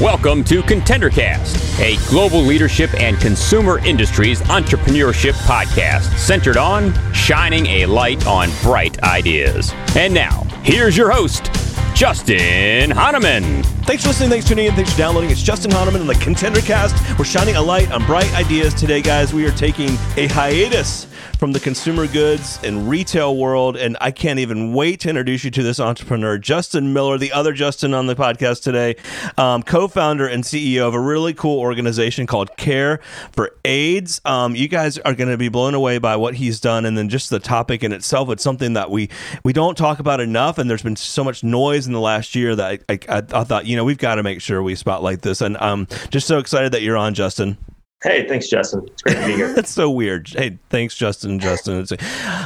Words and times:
Welcome 0.00 0.44
to 0.44 0.62
ContenderCast, 0.62 1.80
a 1.80 1.96
global 2.08 2.40
leadership 2.40 2.94
and 2.94 3.18
consumer 3.18 3.84
industries 3.84 4.40
entrepreneurship 4.42 5.32
podcast 5.48 6.16
centered 6.18 6.56
on 6.56 6.94
shining 7.12 7.66
a 7.66 7.86
light 7.86 8.24
on 8.28 8.48
bright 8.62 9.02
ideas. 9.02 9.72
And 9.96 10.14
now, 10.14 10.44
here's 10.62 10.96
your 10.96 11.10
host, 11.10 11.50
Justin 11.96 12.92
Hahnemann. 12.92 13.64
Thanks 13.86 14.04
for 14.04 14.10
listening. 14.10 14.30
Thanks 14.30 14.44
for 14.44 14.50
tuning 14.50 14.66
in. 14.66 14.76
Thanks 14.76 14.92
for 14.92 14.98
downloading. 14.98 15.30
It's 15.30 15.42
Justin 15.42 15.72
Hahnemann 15.72 16.02
on 16.02 16.06
the 16.06 16.14
ContenderCast. 16.14 17.18
We're 17.18 17.24
shining 17.24 17.56
a 17.56 17.62
light 17.62 17.90
on 17.90 18.06
bright 18.06 18.32
ideas 18.34 18.72
today, 18.72 19.02
guys. 19.02 19.34
We 19.34 19.46
are 19.46 19.52
taking 19.52 19.90
a 20.16 20.28
hiatus 20.28 21.08
from 21.38 21.52
the 21.52 21.60
consumer 21.60 22.06
goods 22.06 22.58
and 22.62 22.88
retail 22.88 23.36
world, 23.36 23.76
and 23.76 23.96
I 24.00 24.10
can't 24.10 24.38
even 24.38 24.72
wait 24.72 25.00
to 25.00 25.08
introduce 25.08 25.44
you 25.44 25.50
to 25.52 25.62
this 25.62 25.80
entrepreneur, 25.80 26.38
Justin 26.38 26.92
Miller, 26.92 27.18
the 27.18 27.32
other 27.32 27.52
Justin 27.52 27.94
on 27.94 28.06
the 28.06 28.14
podcast 28.14 28.62
today, 28.62 28.96
um, 29.36 29.62
co-founder 29.62 30.26
and 30.26 30.44
CEO 30.44 30.86
of 30.88 30.94
a 30.94 31.00
really 31.00 31.34
cool 31.34 31.58
organization 31.58 32.26
called 32.26 32.56
Care 32.56 33.00
for 33.32 33.56
AIDS. 33.64 34.20
Um, 34.24 34.54
you 34.54 34.68
guys 34.68 34.98
are 34.98 35.14
going 35.14 35.30
to 35.30 35.36
be 35.36 35.48
blown 35.48 35.74
away 35.74 35.98
by 35.98 36.16
what 36.16 36.34
he's 36.34 36.60
done, 36.60 36.84
and 36.84 36.96
then 36.96 37.08
just 37.08 37.30
the 37.30 37.40
topic 37.40 37.82
in 37.82 37.92
itself. 37.92 38.28
It's 38.30 38.42
something 38.42 38.74
that 38.74 38.90
we 38.90 39.10
we 39.42 39.52
don't 39.52 39.76
talk 39.76 39.98
about 39.98 40.20
enough, 40.20 40.58
and 40.58 40.68
there's 40.68 40.82
been 40.82 40.96
so 40.96 41.24
much 41.24 41.42
noise 41.42 41.86
in 41.86 41.92
the 41.92 42.00
last 42.00 42.34
year 42.34 42.54
that 42.56 42.82
I, 42.88 42.98
I, 43.08 43.22
I 43.32 43.44
thought, 43.44 43.66
you 43.66 43.76
know, 43.76 43.84
we've 43.84 43.98
got 43.98 44.16
to 44.16 44.22
make 44.22 44.40
sure 44.40 44.62
we 44.62 44.74
spotlight 44.74 45.22
this. 45.22 45.40
And 45.40 45.56
I'm 45.58 45.86
just 46.10 46.26
so 46.26 46.38
excited 46.38 46.72
that 46.72 46.82
you're 46.82 46.96
on, 46.96 47.14
Justin. 47.14 47.58
Hey, 48.04 48.28
thanks, 48.28 48.48
Justin. 48.48 48.82
It's 48.86 49.00
great 49.00 49.16
to 49.16 49.26
be 49.26 49.32
here. 49.32 49.52
That's 49.54 49.70
so 49.70 49.90
weird. 49.90 50.28
Hey, 50.28 50.58
thanks, 50.68 50.94
Justin. 50.94 51.38
Justin. 51.38 51.86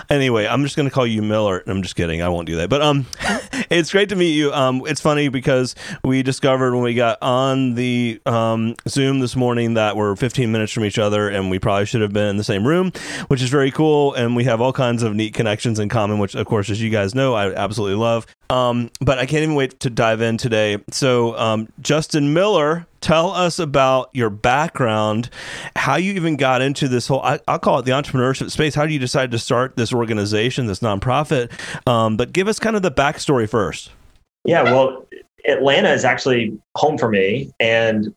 Anyway, 0.08 0.46
I'm 0.46 0.62
just 0.62 0.76
going 0.76 0.88
to 0.88 0.94
call 0.94 1.04
you 1.04 1.20
Miller. 1.20 1.64
I'm 1.66 1.82
just 1.82 1.96
kidding. 1.96 2.22
I 2.22 2.28
won't 2.28 2.46
do 2.46 2.54
that. 2.58 2.70
But 2.70 2.80
um, 2.80 3.06
it's 3.68 3.90
great 3.90 4.08
to 4.10 4.14
meet 4.14 4.34
you. 4.34 4.52
Um, 4.52 4.84
it's 4.86 5.00
funny 5.00 5.26
because 5.26 5.74
we 6.04 6.22
discovered 6.22 6.74
when 6.74 6.84
we 6.84 6.94
got 6.94 7.18
on 7.22 7.74
the 7.74 8.20
um, 8.24 8.76
Zoom 8.86 9.18
this 9.18 9.34
morning 9.34 9.74
that 9.74 9.96
we're 9.96 10.14
15 10.14 10.52
minutes 10.52 10.70
from 10.70 10.84
each 10.84 10.96
other, 10.96 11.28
and 11.28 11.50
we 11.50 11.58
probably 11.58 11.86
should 11.86 12.02
have 12.02 12.12
been 12.12 12.28
in 12.28 12.36
the 12.36 12.44
same 12.44 12.64
room, 12.64 12.92
which 13.26 13.42
is 13.42 13.50
very 13.50 13.72
cool. 13.72 14.14
And 14.14 14.36
we 14.36 14.44
have 14.44 14.60
all 14.60 14.72
kinds 14.72 15.02
of 15.02 15.16
neat 15.16 15.34
connections 15.34 15.80
in 15.80 15.88
common, 15.88 16.20
which, 16.20 16.36
of 16.36 16.46
course, 16.46 16.70
as 16.70 16.80
you 16.80 16.90
guys 16.90 17.16
know, 17.16 17.34
I 17.34 17.52
absolutely 17.52 17.96
love. 17.96 18.28
Um, 18.50 18.90
but 19.00 19.18
I 19.18 19.26
can't 19.26 19.42
even 19.42 19.54
wait 19.54 19.78
to 19.80 19.90
dive 19.90 20.20
in 20.20 20.38
today. 20.38 20.78
So, 20.90 21.36
um, 21.38 21.68
Justin 21.80 22.32
Miller, 22.32 22.86
tell 23.00 23.30
us 23.30 23.58
about 23.58 24.10
your 24.14 24.30
background, 24.30 25.28
how 25.76 25.96
you 25.96 26.14
even 26.14 26.36
got 26.36 26.62
into 26.62 26.88
this 26.88 27.06
whole, 27.08 27.20
I, 27.20 27.40
will 27.46 27.58
call 27.58 27.78
it 27.78 27.84
the 27.84 27.92
entrepreneurship 27.92 28.50
space. 28.50 28.74
How 28.74 28.86
do 28.86 28.92
you 28.92 28.98
decide 28.98 29.30
to 29.32 29.38
start 29.38 29.76
this 29.76 29.92
organization, 29.92 30.66
this 30.66 30.80
nonprofit? 30.80 31.50
Um, 31.86 32.16
but 32.16 32.32
give 32.32 32.48
us 32.48 32.58
kind 32.58 32.74
of 32.74 32.82
the 32.82 32.90
backstory 32.90 33.48
first. 33.48 33.90
Yeah, 34.44 34.62
well, 34.62 35.06
Atlanta 35.46 35.90
is 35.90 36.04
actually 36.04 36.58
home 36.76 36.96
for 36.96 37.08
me. 37.08 37.50
And 37.60 38.14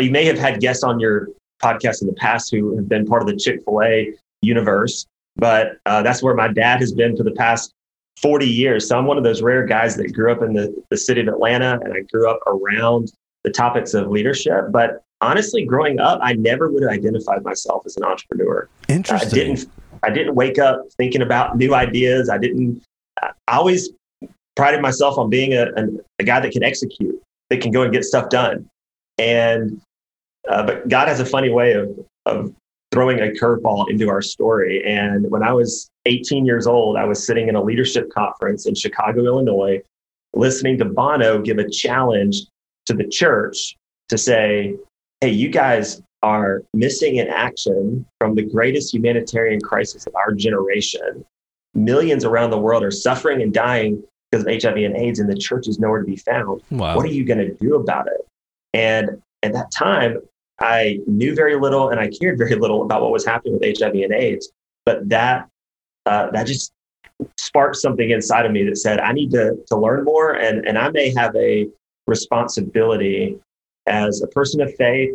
you 0.00 0.10
may 0.10 0.24
have 0.24 0.38
had 0.38 0.60
guests 0.60 0.84
on 0.84 1.00
your 1.00 1.28
podcast 1.62 2.02
in 2.02 2.08
the 2.08 2.14
past 2.14 2.50
who 2.50 2.76
have 2.76 2.88
been 2.88 3.06
part 3.06 3.22
of 3.22 3.28
the 3.28 3.36
Chick 3.36 3.60
fil 3.64 3.82
A 3.82 4.12
universe, 4.42 5.06
but 5.36 5.78
uh, 5.86 6.02
that's 6.02 6.22
where 6.22 6.34
my 6.34 6.48
dad 6.48 6.80
has 6.80 6.92
been 6.92 7.16
for 7.16 7.22
the 7.22 7.32
past 7.32 7.72
40 8.20 8.46
years. 8.46 8.88
So 8.88 8.98
I'm 8.98 9.06
one 9.06 9.18
of 9.18 9.24
those 9.24 9.42
rare 9.42 9.64
guys 9.64 9.96
that 9.96 10.12
grew 10.12 10.30
up 10.30 10.42
in 10.42 10.52
the, 10.52 10.74
the 10.90 10.96
city 10.96 11.20
of 11.20 11.28
Atlanta 11.28 11.80
and 11.82 11.92
I 11.92 12.00
grew 12.12 12.28
up 12.28 12.40
around 12.46 13.12
the 13.44 13.50
topics 13.50 13.94
of 13.94 14.08
leadership. 14.08 14.66
But 14.70 15.02
honestly, 15.20 15.64
growing 15.64 15.98
up, 15.98 16.20
I 16.22 16.34
never 16.34 16.70
would 16.70 16.82
have 16.82 16.92
identified 16.92 17.42
myself 17.42 17.84
as 17.86 17.96
an 17.96 18.04
entrepreneur. 18.04 18.68
Interesting. 18.88 19.28
I 19.28 19.32
didn't, 19.32 19.68
I 20.02 20.10
didn't 20.10 20.34
wake 20.34 20.58
up 20.58 20.82
thinking 20.96 21.22
about 21.22 21.56
new 21.56 21.74
ideas. 21.74 22.28
I 22.28 22.38
didn't, 22.38 22.82
I 23.22 23.32
always 23.48 23.90
prided 24.56 24.82
myself 24.82 25.18
on 25.18 25.30
being 25.30 25.54
a, 25.54 25.66
a, 25.76 25.86
a 26.18 26.24
guy 26.24 26.40
that 26.40 26.52
can 26.52 26.62
execute, 26.62 27.20
that 27.50 27.60
can 27.60 27.72
go 27.72 27.82
and 27.82 27.92
get 27.92 28.04
stuff 28.04 28.28
done. 28.28 28.68
And, 29.18 29.80
uh, 30.48 30.64
but 30.64 30.88
God 30.88 31.08
has 31.08 31.20
a 31.20 31.26
funny 31.26 31.50
way 31.50 31.72
of, 31.72 31.98
of 32.26 32.54
throwing 32.92 33.18
a 33.20 33.28
curveball 33.28 33.90
into 33.90 34.08
our 34.08 34.22
story. 34.22 34.82
And 34.84 35.30
when 35.30 35.42
I 35.42 35.52
was 35.52 35.90
18 36.06 36.44
years 36.44 36.66
old, 36.66 36.96
I 36.96 37.04
was 37.04 37.26
sitting 37.26 37.48
in 37.48 37.56
a 37.56 37.62
leadership 37.62 38.10
conference 38.10 38.66
in 38.66 38.74
Chicago, 38.74 39.24
Illinois, 39.24 39.80
listening 40.34 40.78
to 40.78 40.84
Bono 40.84 41.40
give 41.40 41.58
a 41.58 41.68
challenge 41.68 42.42
to 42.86 42.94
the 42.94 43.08
church 43.08 43.76
to 44.10 44.18
say, 44.18 44.76
hey, 45.20 45.30
you 45.30 45.48
guys 45.48 46.02
are 46.22 46.62
missing 46.74 47.16
in 47.16 47.28
action 47.28 48.06
from 48.18 48.34
the 48.34 48.42
greatest 48.42 48.94
humanitarian 48.94 49.60
crisis 49.60 50.06
of 50.06 50.14
our 50.14 50.32
generation. 50.32 51.24
Millions 51.74 52.24
around 52.24 52.50
the 52.50 52.58
world 52.58 52.82
are 52.84 52.90
suffering 52.90 53.40
and 53.42 53.52
dying 53.52 54.02
because 54.30 54.46
of 54.46 54.62
HIV 54.62 54.76
and 54.76 54.96
AIDS, 54.96 55.18
and 55.18 55.28
the 55.28 55.36
church 55.36 55.66
is 55.66 55.78
nowhere 55.78 56.00
to 56.00 56.06
be 56.06 56.16
found. 56.16 56.62
Wow. 56.70 56.96
What 56.96 57.04
are 57.06 57.12
you 57.12 57.24
going 57.24 57.38
to 57.38 57.54
do 57.54 57.76
about 57.76 58.06
it? 58.06 58.26
And 58.74 59.22
at 59.42 59.52
that 59.52 59.70
time, 59.70 60.18
I 60.60 61.00
knew 61.06 61.34
very 61.34 61.56
little 61.56 61.90
and 61.90 61.98
I 61.98 62.08
cared 62.08 62.38
very 62.38 62.54
little 62.54 62.82
about 62.82 63.02
what 63.02 63.10
was 63.10 63.24
happening 63.24 63.58
with 63.58 63.78
HIV 63.78 63.94
and 63.94 64.12
AIDS. 64.12 64.52
But 64.84 65.08
that 65.08 65.48
uh, 66.06 66.30
that 66.30 66.46
just 66.46 66.72
sparked 67.38 67.76
something 67.76 68.10
inside 68.10 68.46
of 68.46 68.52
me 68.52 68.64
that 68.64 68.76
said 68.76 69.00
I 69.00 69.12
need 69.12 69.30
to 69.32 69.56
to 69.68 69.76
learn 69.76 70.04
more, 70.04 70.32
and 70.32 70.66
and 70.66 70.78
I 70.78 70.90
may 70.90 71.12
have 71.14 71.34
a 71.36 71.68
responsibility 72.06 73.38
as 73.86 74.22
a 74.22 74.26
person 74.28 74.60
of 74.60 74.74
faith, 74.74 75.10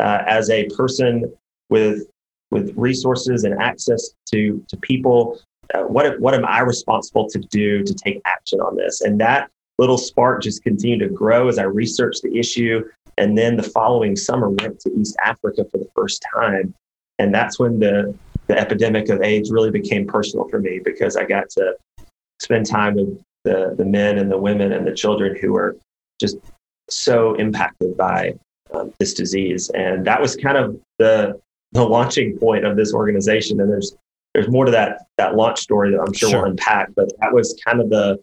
uh, 0.00 0.22
as 0.26 0.50
a 0.50 0.68
person 0.70 1.32
with 1.70 2.06
with 2.50 2.72
resources 2.76 3.44
and 3.44 3.60
access 3.60 4.14
to 4.32 4.64
to 4.68 4.76
people. 4.78 5.40
Uh, 5.74 5.82
what 5.84 6.18
what 6.20 6.34
am 6.34 6.44
I 6.44 6.60
responsible 6.60 7.28
to 7.28 7.38
do 7.38 7.82
to 7.84 7.94
take 7.94 8.20
action 8.24 8.60
on 8.60 8.76
this? 8.76 9.00
And 9.00 9.20
that 9.20 9.50
little 9.78 9.98
spark 9.98 10.42
just 10.42 10.62
continued 10.62 11.00
to 11.00 11.08
grow 11.08 11.48
as 11.48 11.58
I 11.58 11.64
researched 11.64 12.22
the 12.22 12.38
issue 12.38 12.84
and 13.18 13.36
then 13.36 13.56
the 13.56 13.62
following 13.62 14.16
summer, 14.16 14.50
went 14.50 14.80
to 14.80 14.92
East 14.94 15.16
Africa 15.24 15.64
for 15.70 15.78
the 15.78 15.88
first 15.94 16.24
time. 16.34 16.74
And 17.18 17.34
that's 17.34 17.58
when 17.58 17.78
the, 17.78 18.14
the 18.46 18.58
epidemic 18.58 19.08
of 19.08 19.22
AIDS 19.22 19.50
really 19.50 19.70
became 19.70 20.06
personal 20.06 20.48
for 20.48 20.58
me 20.58 20.80
because 20.82 21.16
I 21.16 21.24
got 21.24 21.50
to 21.50 21.76
spend 22.40 22.66
time 22.66 22.94
with 22.94 23.22
the, 23.44 23.74
the 23.76 23.84
men 23.84 24.18
and 24.18 24.30
the 24.30 24.38
women 24.38 24.72
and 24.72 24.86
the 24.86 24.94
children 24.94 25.36
who 25.36 25.52
were 25.52 25.76
just 26.20 26.38
so 26.88 27.34
impacted 27.34 27.96
by 27.96 28.34
um, 28.74 28.92
this 28.98 29.14
disease. 29.14 29.70
And 29.70 30.06
that 30.06 30.20
was 30.20 30.36
kind 30.36 30.56
of 30.56 30.80
the, 30.98 31.40
the 31.72 31.84
launching 31.84 32.38
point 32.38 32.64
of 32.64 32.76
this 32.76 32.92
organization. 32.92 33.60
And 33.60 33.70
there's, 33.70 33.96
there's 34.34 34.48
more 34.48 34.64
to 34.64 34.70
that, 34.72 35.06
that 35.18 35.36
launch 35.36 35.60
story 35.60 35.90
that 35.90 36.00
I'm 36.00 36.12
sure, 36.12 36.30
sure. 36.30 36.42
we'll 36.42 36.50
unpack, 36.50 36.88
but 36.96 37.10
that 37.20 37.32
was 37.32 37.58
kind 37.64 37.80
of 37.80 37.90
the, 37.90 38.18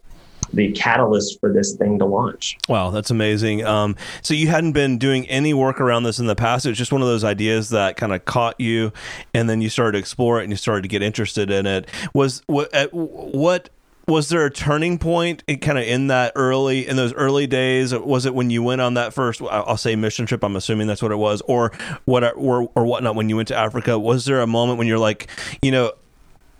the 0.53 0.71
catalyst 0.71 1.39
for 1.39 1.51
this 1.51 1.75
thing 1.75 1.99
to 1.99 2.05
launch. 2.05 2.57
Wow, 2.67 2.89
that's 2.89 3.11
amazing. 3.11 3.65
Um, 3.65 3.95
so 4.21 4.33
you 4.33 4.47
hadn't 4.47 4.73
been 4.73 4.97
doing 4.97 5.27
any 5.27 5.53
work 5.53 5.79
around 5.79 6.03
this 6.03 6.19
in 6.19 6.27
the 6.27 6.35
past. 6.35 6.65
It 6.65 6.69
was 6.69 6.77
just 6.77 6.91
one 6.91 7.01
of 7.01 7.07
those 7.07 7.23
ideas 7.23 7.69
that 7.69 7.97
kind 7.97 8.13
of 8.13 8.25
caught 8.25 8.59
you, 8.59 8.91
and 9.33 9.49
then 9.49 9.61
you 9.61 9.69
started 9.69 9.93
to 9.93 9.99
explore 9.99 10.39
it 10.39 10.43
and 10.43 10.51
you 10.51 10.57
started 10.57 10.83
to 10.83 10.88
get 10.88 11.01
interested 11.01 11.51
in 11.51 11.65
it. 11.65 11.88
Was 12.13 12.41
what 12.47 12.71
what 12.91 13.69
was 14.09 14.29
there 14.29 14.43
a 14.43 14.49
turning 14.49 14.97
point 14.97 15.43
kind 15.61 15.77
of 15.77 15.83
in 15.83 16.07
that 16.07 16.31
early 16.35 16.88
in 16.88 16.95
those 16.95 17.13
early 17.13 17.45
days 17.45 17.93
was 17.93 18.25
it 18.25 18.33
when 18.33 18.49
you 18.49 18.63
went 18.63 18.81
on 18.81 18.95
that 18.95 19.13
first 19.13 19.39
i'll 19.43 19.77
say 19.77 19.95
mission 19.95 20.25
trip 20.25 20.43
i'm 20.43 20.55
assuming 20.55 20.88
that's 20.88 21.01
what 21.01 21.11
it 21.11 21.17
was 21.17 21.41
or 21.41 21.71
what 22.05 22.23
or, 22.35 22.69
or 22.73 22.85
whatnot 22.85 23.13
when 23.15 23.29
you 23.29 23.35
went 23.35 23.47
to 23.47 23.55
africa 23.55 23.99
was 23.99 24.25
there 24.25 24.41
a 24.41 24.47
moment 24.47 24.79
when 24.79 24.88
you're 24.88 24.97
like 24.97 25.27
you 25.61 25.69
know 25.69 25.91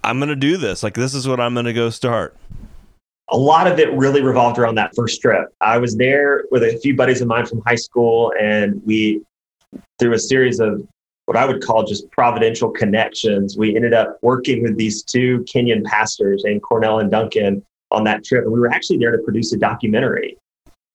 i'm 0.04 0.20
gonna 0.20 0.36
do 0.36 0.58
this 0.58 0.84
like 0.84 0.94
this 0.94 1.16
is 1.16 1.28
what 1.28 1.40
i'm 1.40 1.56
gonna 1.56 1.74
go 1.74 1.90
start 1.90 2.38
a 3.32 3.38
lot 3.38 3.68
of 3.68 3.80
it 3.80 3.92
really 3.94 4.22
revolved 4.22 4.58
around 4.58 4.76
that 4.76 4.96
first 4.96 5.22
trip. 5.22 5.54
I 5.62 5.78
was 5.78 5.96
there 5.96 6.46
with 6.52 6.64
a 6.64 6.78
few 6.82 6.96
buddies 6.96 7.22
of 7.22 7.28
mine 7.28 7.46
from 7.46 7.62
high 7.66 7.76
school, 7.76 8.34
and 8.40 8.82
we, 8.86 9.22
through 10.00 10.14
a 10.14 10.20
series 10.20 10.60
of 10.60 10.88
what 11.26 11.38
I 11.38 11.46
would 11.46 11.62
call 11.62 11.84
just 11.84 12.10
providential 12.10 12.72
connections, 12.72 13.56
we 13.58 13.76
ended 13.76 13.94
up 13.94 14.18
working 14.24 14.64
with 14.64 14.78
these 14.78 15.04
two 15.04 15.46
Kenyan 15.52 15.84
pastors 15.84 16.44
and 16.44 16.62
Cornell 16.62 17.00
and 17.00 17.12
Duncan 17.12 17.64
on 17.92 18.04
that 18.06 18.24
trip. 18.24 18.46
And 18.46 18.52
we 18.52 18.60
were 18.60 18.72
actually 18.72 18.98
there 18.98 19.12
to 19.12 19.20
produce 19.20 19.54
a 19.54 19.58
documentary. 19.58 20.38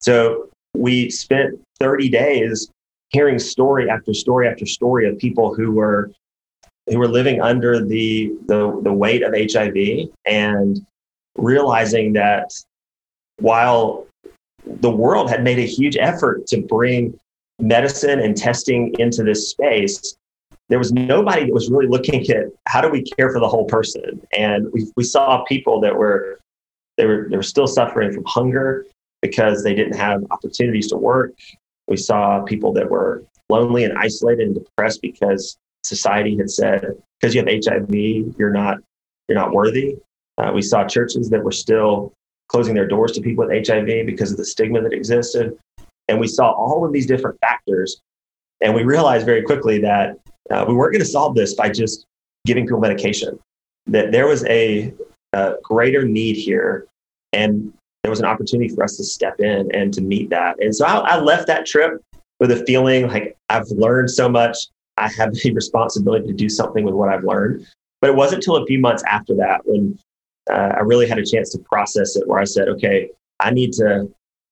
So 0.00 0.48
we 0.74 1.08
spent 1.10 1.60
30 1.78 2.08
days 2.08 2.68
hearing 3.10 3.38
story 3.38 3.88
after 3.88 4.12
story 4.12 4.48
after 4.48 4.66
story 4.66 5.08
of 5.08 5.18
people 5.18 5.54
who 5.54 5.70
were 5.70 6.10
who 6.90 6.98
were 6.98 7.08
living 7.08 7.40
under 7.40 7.84
the 7.84 8.32
the, 8.46 8.80
the 8.82 8.92
weight 8.92 9.22
of 9.22 9.34
HIV 9.34 10.08
and 10.26 10.84
realizing 11.36 12.12
that 12.14 12.50
while 13.38 14.06
the 14.64 14.90
world 14.90 15.28
had 15.28 15.42
made 15.44 15.58
a 15.58 15.66
huge 15.66 15.96
effort 15.96 16.46
to 16.46 16.60
bring 16.62 17.18
medicine 17.60 18.20
and 18.20 18.36
testing 18.36 18.94
into 18.98 19.22
this 19.22 19.50
space, 19.50 20.16
there 20.68 20.78
was 20.78 20.92
nobody 20.92 21.44
that 21.44 21.52
was 21.52 21.70
really 21.70 21.86
looking 21.86 22.28
at 22.30 22.46
how 22.66 22.80
do 22.80 22.88
we 22.88 23.02
care 23.02 23.30
for 23.30 23.38
the 23.38 23.48
whole 23.48 23.66
person. 23.66 24.20
And 24.36 24.66
we, 24.72 24.86
we 24.96 25.04
saw 25.04 25.44
people 25.44 25.80
that 25.80 25.94
were 25.94 26.40
they 26.96 27.06
were 27.06 27.26
they 27.28 27.36
were 27.36 27.42
still 27.42 27.66
suffering 27.66 28.12
from 28.12 28.24
hunger 28.24 28.86
because 29.20 29.62
they 29.62 29.74
didn't 29.74 29.96
have 29.96 30.24
opportunities 30.30 30.88
to 30.88 30.96
work. 30.96 31.32
We 31.88 31.96
saw 31.96 32.42
people 32.42 32.72
that 32.74 32.88
were 32.88 33.24
lonely 33.50 33.84
and 33.84 33.96
isolated 33.98 34.46
and 34.46 34.54
depressed 34.54 35.02
because 35.02 35.58
society 35.82 36.36
had 36.36 36.50
said 36.50 36.86
because 37.20 37.34
you 37.34 37.44
have 37.44 37.48
HIV, 37.48 37.94
you're 38.38 38.52
not 38.52 38.78
you're 39.28 39.38
not 39.38 39.52
worthy. 39.52 39.96
Uh, 40.38 40.50
we 40.52 40.62
saw 40.62 40.84
churches 40.84 41.30
that 41.30 41.42
were 41.42 41.52
still 41.52 42.12
closing 42.48 42.74
their 42.74 42.86
doors 42.86 43.12
to 43.12 43.20
people 43.20 43.46
with 43.46 43.66
HIV 43.66 44.06
because 44.06 44.30
of 44.30 44.36
the 44.36 44.44
stigma 44.44 44.80
that 44.82 44.92
existed. 44.92 45.56
And 46.08 46.20
we 46.20 46.28
saw 46.28 46.50
all 46.52 46.84
of 46.84 46.92
these 46.92 47.06
different 47.06 47.38
factors. 47.40 48.00
And 48.60 48.74
we 48.74 48.82
realized 48.82 49.26
very 49.26 49.42
quickly 49.42 49.80
that 49.80 50.18
uh, 50.50 50.64
we 50.68 50.74
weren't 50.74 50.92
going 50.92 51.04
to 51.04 51.08
solve 51.08 51.34
this 51.34 51.54
by 51.54 51.70
just 51.70 52.06
giving 52.46 52.64
people 52.64 52.80
medication, 52.80 53.38
that 53.86 54.12
there 54.12 54.26
was 54.26 54.44
a, 54.46 54.92
a 55.32 55.54
greater 55.62 56.06
need 56.06 56.36
here. 56.36 56.86
And 57.32 57.72
there 58.02 58.10
was 58.10 58.20
an 58.20 58.26
opportunity 58.26 58.68
for 58.68 58.84
us 58.84 58.96
to 58.98 59.04
step 59.04 59.40
in 59.40 59.74
and 59.74 59.92
to 59.94 60.02
meet 60.02 60.30
that. 60.30 60.62
And 60.62 60.76
so 60.76 60.84
I, 60.84 61.14
I 61.14 61.20
left 61.20 61.46
that 61.46 61.64
trip 61.64 62.02
with 62.38 62.50
a 62.50 62.64
feeling 62.66 63.08
like 63.08 63.36
I've 63.48 63.68
learned 63.68 64.10
so 64.10 64.28
much. 64.28 64.58
I 64.96 65.08
have 65.08 65.32
the 65.34 65.52
responsibility 65.54 66.26
to 66.26 66.34
do 66.34 66.48
something 66.48 66.84
with 66.84 66.94
what 66.94 67.08
I've 67.08 67.24
learned. 67.24 67.66
But 68.00 68.10
it 68.10 68.16
wasn't 68.16 68.44
until 68.44 68.56
a 68.56 68.66
few 68.66 68.78
months 68.78 69.02
after 69.04 69.34
that 69.36 69.62
when 69.64 69.98
uh, 70.50 70.72
I 70.76 70.80
really 70.80 71.08
had 71.08 71.18
a 71.18 71.24
chance 71.24 71.50
to 71.50 71.58
process 71.58 72.16
it, 72.16 72.26
where 72.26 72.38
I 72.38 72.44
said, 72.44 72.68
"Okay, 72.68 73.10
I 73.40 73.50
need 73.50 73.72
to, 73.74 74.08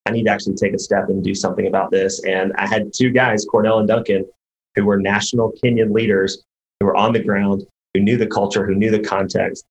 I 0.06 0.10
need 0.10 0.24
to 0.24 0.30
actually 0.30 0.54
take 0.54 0.74
a 0.74 0.78
step 0.78 1.08
and 1.08 1.22
do 1.22 1.34
something 1.34 1.66
about 1.66 1.90
this." 1.90 2.22
And 2.24 2.52
I 2.56 2.66
had 2.66 2.92
two 2.92 3.10
guys, 3.10 3.44
Cornell 3.44 3.78
and 3.78 3.88
Duncan, 3.88 4.26
who 4.74 4.84
were 4.84 4.98
national 4.98 5.52
Kenyan 5.62 5.92
leaders, 5.92 6.42
who 6.80 6.86
were 6.86 6.96
on 6.96 7.12
the 7.12 7.22
ground, 7.22 7.66
who 7.94 8.00
knew 8.00 8.16
the 8.16 8.26
culture, 8.26 8.66
who 8.66 8.74
knew 8.74 8.90
the 8.90 9.00
context, 9.00 9.64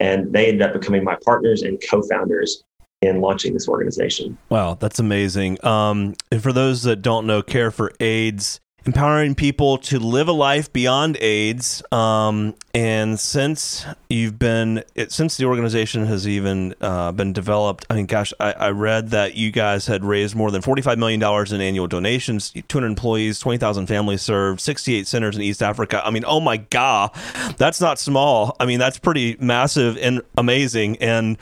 and 0.00 0.32
they 0.32 0.48
ended 0.48 0.62
up 0.62 0.72
becoming 0.72 1.04
my 1.04 1.16
partners 1.24 1.62
and 1.62 1.82
co-founders 1.88 2.64
in 3.00 3.20
launching 3.20 3.54
this 3.54 3.68
organization. 3.68 4.36
Wow, 4.48 4.74
that's 4.74 4.98
amazing. 4.98 5.64
Um, 5.64 6.14
and 6.32 6.42
for 6.42 6.52
those 6.52 6.82
that 6.82 7.02
don't 7.02 7.26
know, 7.26 7.42
Care 7.42 7.70
for 7.70 7.92
AIDS 8.00 8.60
empowering 8.86 9.34
people 9.34 9.76
to 9.76 9.98
live 9.98 10.28
a 10.28 10.32
life 10.32 10.72
beyond 10.72 11.16
AIDS. 11.20 11.82
Um, 11.92 12.54
and 12.74 13.18
since 13.18 13.84
you've 14.08 14.38
been, 14.38 14.82
it, 14.94 15.12
since 15.12 15.36
the 15.36 15.44
organization 15.44 16.06
has 16.06 16.26
even 16.26 16.74
uh, 16.80 17.12
been 17.12 17.32
developed, 17.32 17.84
I 17.90 17.94
mean, 17.94 18.06
gosh, 18.06 18.32
I, 18.40 18.52
I, 18.52 18.70
read 18.70 19.10
that 19.10 19.34
you 19.34 19.50
guys 19.50 19.86
had 19.86 20.04
raised 20.04 20.34
more 20.34 20.50
than 20.50 20.62
$45 20.62 20.96
million 20.96 21.22
in 21.54 21.60
annual 21.60 21.86
donations, 21.86 22.50
200 22.50 22.86
employees, 22.86 23.38
20,000 23.40 23.86
families 23.86 24.22
served, 24.22 24.60
68 24.60 25.06
centers 25.06 25.36
in 25.36 25.42
East 25.42 25.62
Africa. 25.62 26.00
I 26.04 26.10
mean, 26.10 26.24
oh 26.26 26.40
my 26.40 26.58
God, 26.58 27.10
that's 27.56 27.80
not 27.80 27.98
small. 27.98 28.56
I 28.58 28.66
mean, 28.66 28.78
that's 28.78 28.98
pretty 28.98 29.36
massive 29.40 29.98
and 29.98 30.22
amazing. 30.36 30.96
And 30.98 31.36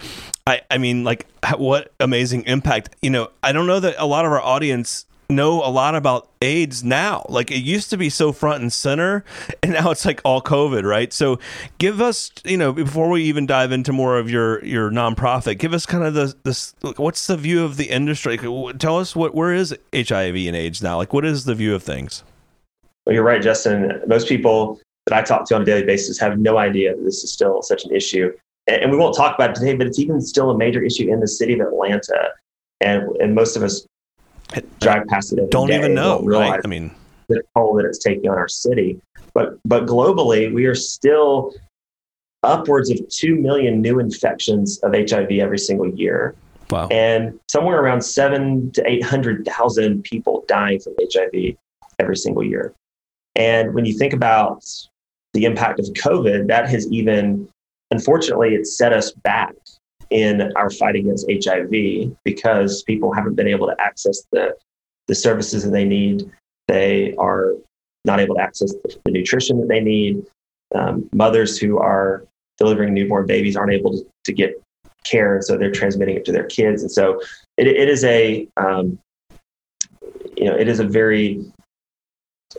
I, 0.46 0.62
I 0.70 0.78
mean, 0.78 1.04
like, 1.04 1.26
what 1.56 1.92
amazing 2.00 2.44
impact. 2.44 2.96
You 3.02 3.10
know, 3.10 3.30
I 3.42 3.52
don't 3.52 3.66
know 3.66 3.80
that 3.80 3.96
a 3.98 4.06
lot 4.06 4.24
of 4.24 4.32
our 4.32 4.40
audience 4.40 5.06
know 5.28 5.64
a 5.64 5.70
lot 5.70 5.94
about 5.94 6.28
AIDS 6.42 6.84
now. 6.84 7.26
Like 7.28 7.50
it 7.50 7.58
used 7.58 7.90
to 7.90 7.96
be 7.96 8.10
so 8.10 8.32
front 8.32 8.62
and 8.62 8.72
center, 8.72 9.24
and 9.62 9.72
now 9.72 9.90
it's 9.90 10.04
like 10.04 10.20
all 10.24 10.40
COVID, 10.40 10.84
right? 10.84 11.12
So, 11.12 11.38
give 11.78 12.00
us, 12.00 12.30
you 12.44 12.56
know, 12.56 12.72
before 12.72 13.08
we 13.10 13.24
even 13.24 13.46
dive 13.46 13.72
into 13.72 13.92
more 13.92 14.18
of 14.18 14.30
your 14.30 14.64
your 14.64 14.90
nonprofit, 14.90 15.58
give 15.58 15.74
us 15.74 15.86
kind 15.86 16.04
of 16.04 16.14
the 16.14 16.34
this. 16.44 16.74
What's 16.96 17.26
the 17.26 17.36
view 17.36 17.64
of 17.64 17.76
the 17.76 17.90
industry? 17.90 18.38
Tell 18.78 18.98
us 18.98 19.16
what 19.16 19.34
where 19.34 19.52
is 19.52 19.76
HIV 19.94 20.36
and 20.36 20.56
AIDS 20.56 20.82
now? 20.82 20.96
Like, 20.96 21.12
what 21.12 21.24
is 21.24 21.44
the 21.44 21.54
view 21.54 21.74
of 21.74 21.82
things? 21.82 22.22
Well, 23.04 23.14
you're 23.14 23.24
right, 23.24 23.42
Justin. 23.42 24.02
Most 24.06 24.28
people 24.28 24.80
that 25.06 25.16
I 25.16 25.22
talk 25.22 25.46
to 25.46 25.54
on 25.54 25.62
a 25.62 25.64
daily 25.64 25.84
basis 25.84 26.18
have 26.18 26.38
no 26.38 26.58
idea 26.58 26.94
that 26.94 27.02
this 27.04 27.22
is 27.22 27.32
still 27.32 27.62
such 27.62 27.84
an 27.84 27.94
issue. 27.94 28.32
And 28.66 28.90
we 28.90 28.96
won't 28.96 29.14
talk 29.14 29.36
about 29.36 29.50
it 29.50 29.54
today, 29.54 29.76
but 29.76 29.86
it's 29.86 30.00
even 30.00 30.20
still 30.20 30.50
a 30.50 30.58
major 30.58 30.82
issue 30.82 31.08
in 31.08 31.20
the 31.20 31.28
city 31.28 31.52
of 31.54 31.60
Atlanta. 31.60 32.30
And, 32.80 33.04
and 33.20 33.34
most 33.34 33.56
of 33.56 33.62
us 33.62 33.86
drive 34.80 35.06
past 35.08 35.32
it. 35.32 35.50
Don't 35.50 35.72
even 35.72 35.94
know, 35.94 36.20
right? 36.22 36.60
I 36.64 36.68
mean, 36.68 36.94
the 37.28 37.42
toll 37.54 37.74
that 37.76 37.84
it's 37.86 37.98
taking 37.98 38.30
on 38.30 38.36
our 38.36 38.48
city. 38.48 39.00
But 39.34 39.58
but 39.64 39.86
globally, 39.86 40.52
we 40.52 40.66
are 40.66 40.74
still 40.74 41.52
upwards 42.42 42.90
of 42.90 42.98
two 43.08 43.36
million 43.36 43.80
new 43.80 43.98
infections 43.98 44.78
of 44.82 44.94
HIV 44.94 45.32
every 45.32 45.58
single 45.58 45.88
year. 45.88 46.34
Wow. 46.70 46.88
And 46.88 47.38
somewhere 47.48 47.80
around 47.80 48.02
seven 48.02 48.72
to 48.72 48.88
eight 48.90 49.04
hundred 49.04 49.44
thousand 49.46 50.04
people 50.04 50.44
dying 50.48 50.80
from 50.80 50.94
HIV 51.12 51.56
every 51.98 52.16
single 52.16 52.42
year. 52.42 52.74
And 53.34 53.74
when 53.74 53.84
you 53.84 53.96
think 53.96 54.12
about 54.12 54.64
the 55.34 55.44
impact 55.44 55.78
of 55.78 55.86
COVID, 55.86 56.48
that 56.48 56.68
has 56.70 56.90
even, 56.90 57.48
unfortunately, 57.90 58.54
it's 58.54 58.76
set 58.76 58.92
us 58.92 59.12
back 59.12 59.54
in 60.10 60.52
our 60.56 60.70
fight 60.70 60.96
against 60.96 61.30
HIV 61.30 62.16
because 62.24 62.82
people 62.82 63.12
haven't 63.12 63.34
been 63.34 63.48
able 63.48 63.66
to 63.66 63.76
access 63.80 64.22
the, 64.32 64.56
the 65.08 65.14
services 65.14 65.64
that 65.64 65.70
they 65.70 65.84
need. 65.84 66.30
They 66.68 67.14
are 67.16 67.54
not 68.04 68.20
able 68.20 68.36
to 68.36 68.40
access 68.40 68.72
the, 69.04 69.10
nutrition 69.10 69.60
that 69.60 69.68
they 69.68 69.80
need. 69.80 70.24
Um, 70.74 71.08
mothers 71.12 71.58
who 71.58 71.78
are 71.78 72.24
delivering 72.58 72.94
newborn 72.94 73.26
babies 73.26 73.56
aren't 73.56 73.72
able 73.72 73.92
to, 73.92 74.06
to 74.24 74.32
get 74.32 74.54
care, 75.04 75.40
so 75.42 75.56
they're 75.56 75.72
transmitting 75.72 76.16
it 76.16 76.24
to 76.24 76.32
their 76.32 76.46
kids. 76.46 76.82
And 76.82 76.90
so 76.90 77.20
it, 77.56 77.66
it 77.66 77.88
is 77.88 78.04
a 78.04 78.48
um, 78.56 78.98
you 80.36 80.44
know 80.44 80.56
it 80.56 80.68
is 80.68 80.80
a 80.80 80.84
very 80.84 81.44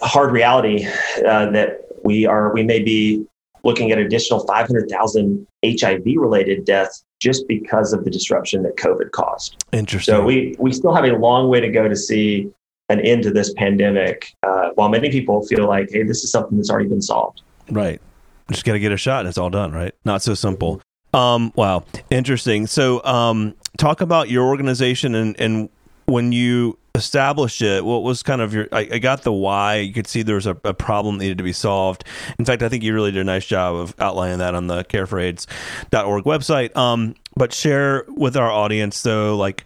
hard 0.02 0.32
reality 0.32 0.86
uh, 1.26 1.50
that 1.52 1.82
we 2.04 2.26
are 2.26 2.54
we 2.54 2.64
may 2.64 2.82
be 2.82 3.26
looking 3.64 3.92
at 3.92 3.98
additional 3.98 4.46
500,000 4.46 5.46
HIV 5.66 6.04
related 6.06 6.64
deaths 6.64 7.04
just 7.19 7.48
because 7.48 7.94
of 7.94 8.04
the 8.04 8.10
disruption 8.10 8.64
that 8.64 8.75
COVID 8.78 9.12
caused. 9.12 9.64
Interesting. 9.72 10.14
So 10.14 10.24
we, 10.24 10.56
we 10.60 10.72
still 10.72 10.94
have 10.94 11.06
a 11.06 11.14
long 11.14 11.50
way 11.50 11.60
to 11.60 11.69
go 11.69 11.88
to 11.88 11.96
see 11.96 12.52
an 12.90 13.02
end 13.02 13.24
to 13.24 13.31
this 13.31 13.54
pandemic, 13.54 14.34
uh, 14.44 14.69
while 14.75 14.90
many 14.90 15.10
people 15.10 15.46
feel 15.46 15.68
like, 15.68 15.90
hey, 15.92 16.04
this 16.04 16.24
is 16.24 16.31
something 16.31 16.58
that's 16.58 16.69
already 16.69 16.88
been 16.88 17.02
solved. 17.02 17.42
Right. 17.69 18.02
Just 18.50 18.64
got 18.64 18.74
to 18.74 18.80
get 18.80 18.94
a 18.94 18.98
shot 18.98 19.22
and 19.22 19.30
it's 19.30 19.38
all 19.38 19.50
done, 19.50 19.74
right? 19.74 19.94
Not 20.06 20.22
so 20.22 20.34
simple. 20.34 20.81
Um, 21.14 21.52
wow. 21.56 21.84
Interesting. 22.10 22.68
So 22.68 23.04
um, 23.04 23.56
talk 23.78 24.00
about 24.00 24.30
your 24.30 24.48
organization 24.48 25.16
and, 25.16 25.38
and 25.40 25.69
when 26.06 26.31
you 26.31 26.78
established 26.98 27.62
it, 27.62 27.86
what 27.86 28.04
was 28.04 28.24
kind 28.24 28.42
of 28.42 28.54
your? 28.54 28.68
I, 28.72 28.90
I 28.92 29.00
got 29.00 29.24
the 29.24 29.32
why. 29.32 29.78
You 29.78 29.94
could 29.94 30.08
see 30.08 30.22
there 30.24 30.36
was 30.36 30.46
a, 30.46 30.58
a, 30.64 30.74
problem 30.74 31.18
that 31.18 31.24
needed 31.24 31.38
to 31.38 31.44
be 31.44 31.54
solved. 31.54 32.04
In 32.38 32.46
fact, 32.46 32.62
I 32.62 32.70
think 32.70 32.84
you 32.84 32.94
really 32.94 33.12
did 33.12 33.22
a 33.22 33.24
nice 33.24 33.46
job 33.46 33.76
of 33.76 33.96
outlining 34.00 34.40
that 34.40 34.56
on 34.56 34.68
the 34.68 34.84
careforaids.org 34.84 36.26
website. 36.26 36.76
Um, 36.76 37.16
but 37.36 37.54
share 37.54 38.06
with 38.10 38.36
our 38.36 38.52
audience 38.52 39.02
though, 39.04 39.38
like 39.38 39.64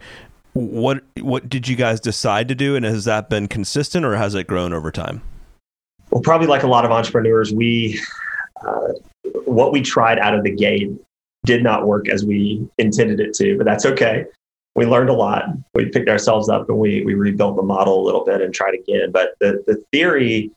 what 0.52 1.02
what 1.20 1.48
did 1.48 1.66
you 1.66 1.74
guys 1.74 1.98
decide 1.98 2.48
to 2.48 2.54
do, 2.54 2.76
and 2.76 2.84
has 2.84 3.04
that 3.06 3.28
been 3.28 3.48
consistent, 3.48 4.04
or 4.04 4.16
has 4.16 4.34
it 4.34 4.46
grown 4.46 4.72
over 4.72 4.90
time? 4.90 5.22
Well, 6.10 6.22
probably 6.22 6.46
like 6.46 6.62
a 6.62 6.68
lot 6.68 6.84
of 6.84 6.90
entrepreneurs, 6.90 7.52
we 7.52 8.00
uh, 8.64 8.92
what 9.44 9.72
we 9.72 9.80
tried 9.80 10.18
out 10.18 10.34
of 10.34 10.44
the 10.44 10.54
gate 10.54 10.90
did 11.44 11.62
not 11.62 11.86
work 11.86 12.08
as 12.08 12.24
we 12.24 12.68
intended 12.78 13.18
it 13.18 13.34
to, 13.34 13.56
but 13.56 13.64
that's 13.64 13.84
okay 13.86 14.26
we 14.74 14.86
learned 14.86 15.10
a 15.10 15.14
lot. 15.14 15.44
We 15.74 15.86
picked 15.86 16.08
ourselves 16.08 16.48
up 16.48 16.68
and 16.68 16.78
we 16.78 17.04
we 17.04 17.14
rebuilt 17.14 17.56
the 17.56 17.62
model 17.62 18.00
a 18.00 18.04
little 18.04 18.24
bit 18.24 18.40
and 18.40 18.54
tried 18.54 18.74
again. 18.74 19.10
But 19.12 19.34
the 19.40 19.62
the 19.66 19.82
theory 19.92 20.50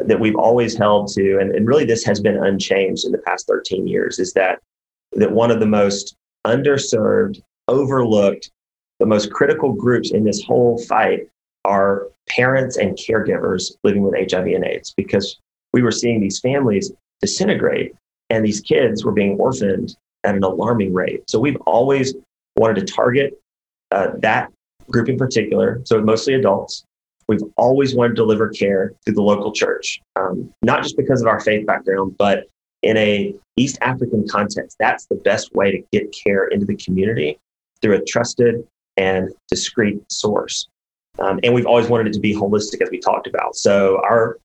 that 0.00 0.20
we've 0.20 0.36
always 0.36 0.76
held 0.76 1.08
to, 1.12 1.38
and, 1.38 1.54
and 1.54 1.66
really 1.66 1.84
this 1.84 2.04
has 2.04 2.20
been 2.20 2.42
unchanged 2.42 3.04
in 3.04 3.12
the 3.12 3.18
past 3.18 3.46
13 3.46 3.86
years, 3.86 4.18
is 4.18 4.32
that 4.34 4.60
that 5.12 5.32
one 5.32 5.50
of 5.50 5.60
the 5.60 5.66
most 5.66 6.16
underserved, 6.46 7.42
overlooked, 7.68 8.50
the 8.98 9.06
most 9.06 9.32
critical 9.32 9.72
groups 9.72 10.12
in 10.12 10.24
this 10.24 10.42
whole 10.42 10.78
fight 10.84 11.28
are 11.64 12.08
parents 12.28 12.76
and 12.76 12.96
caregivers 12.96 13.72
living 13.84 14.02
with 14.02 14.14
HIV 14.14 14.46
and 14.46 14.64
AIDS 14.64 14.92
because 14.96 15.38
we 15.72 15.82
were 15.82 15.92
seeing 15.92 16.20
these 16.20 16.40
families 16.40 16.92
disintegrate 17.20 17.94
and 18.30 18.44
these 18.44 18.60
kids 18.60 19.04
were 19.04 19.12
being 19.12 19.38
orphaned 19.38 19.96
at 20.24 20.34
an 20.34 20.42
alarming 20.42 20.92
rate. 20.92 21.28
So 21.28 21.38
we've 21.38 21.60
always 21.66 22.14
wanted 22.62 22.86
to 22.86 22.92
target 22.92 23.34
uh, 23.90 24.12
that 24.18 24.50
group 24.88 25.08
in 25.08 25.18
particular, 25.18 25.82
so 25.84 26.00
mostly 26.00 26.34
adults. 26.34 26.84
We've 27.28 27.42
always 27.56 27.94
wanted 27.94 28.10
to 28.10 28.14
deliver 28.14 28.48
care 28.48 28.92
through 29.04 29.14
the 29.14 29.22
local 29.22 29.52
church, 29.52 30.00
um, 30.16 30.52
not 30.62 30.82
just 30.82 30.96
because 30.96 31.20
of 31.20 31.26
our 31.26 31.40
faith 31.40 31.66
background, 31.66 32.16
but 32.18 32.46
in 32.82 32.96
a 32.96 33.34
East 33.56 33.78
African 33.80 34.26
context. 34.28 34.76
That's 34.78 35.06
the 35.06 35.16
best 35.16 35.52
way 35.54 35.72
to 35.72 35.82
get 35.92 36.14
care 36.24 36.46
into 36.48 36.64
the 36.66 36.76
community 36.76 37.38
through 37.80 37.96
a 37.96 38.04
trusted 38.04 38.64
and 38.96 39.30
discreet 39.48 40.00
source. 40.08 40.68
Um, 41.18 41.40
and 41.42 41.52
we've 41.52 41.66
always 41.66 41.88
wanted 41.88 42.08
it 42.08 42.12
to 42.14 42.20
be 42.20 42.34
holistic, 42.34 42.80
as 42.80 42.90
we 42.90 43.00
talked 43.00 43.26
about. 43.26 43.56
So 43.56 44.00
our 44.04 44.38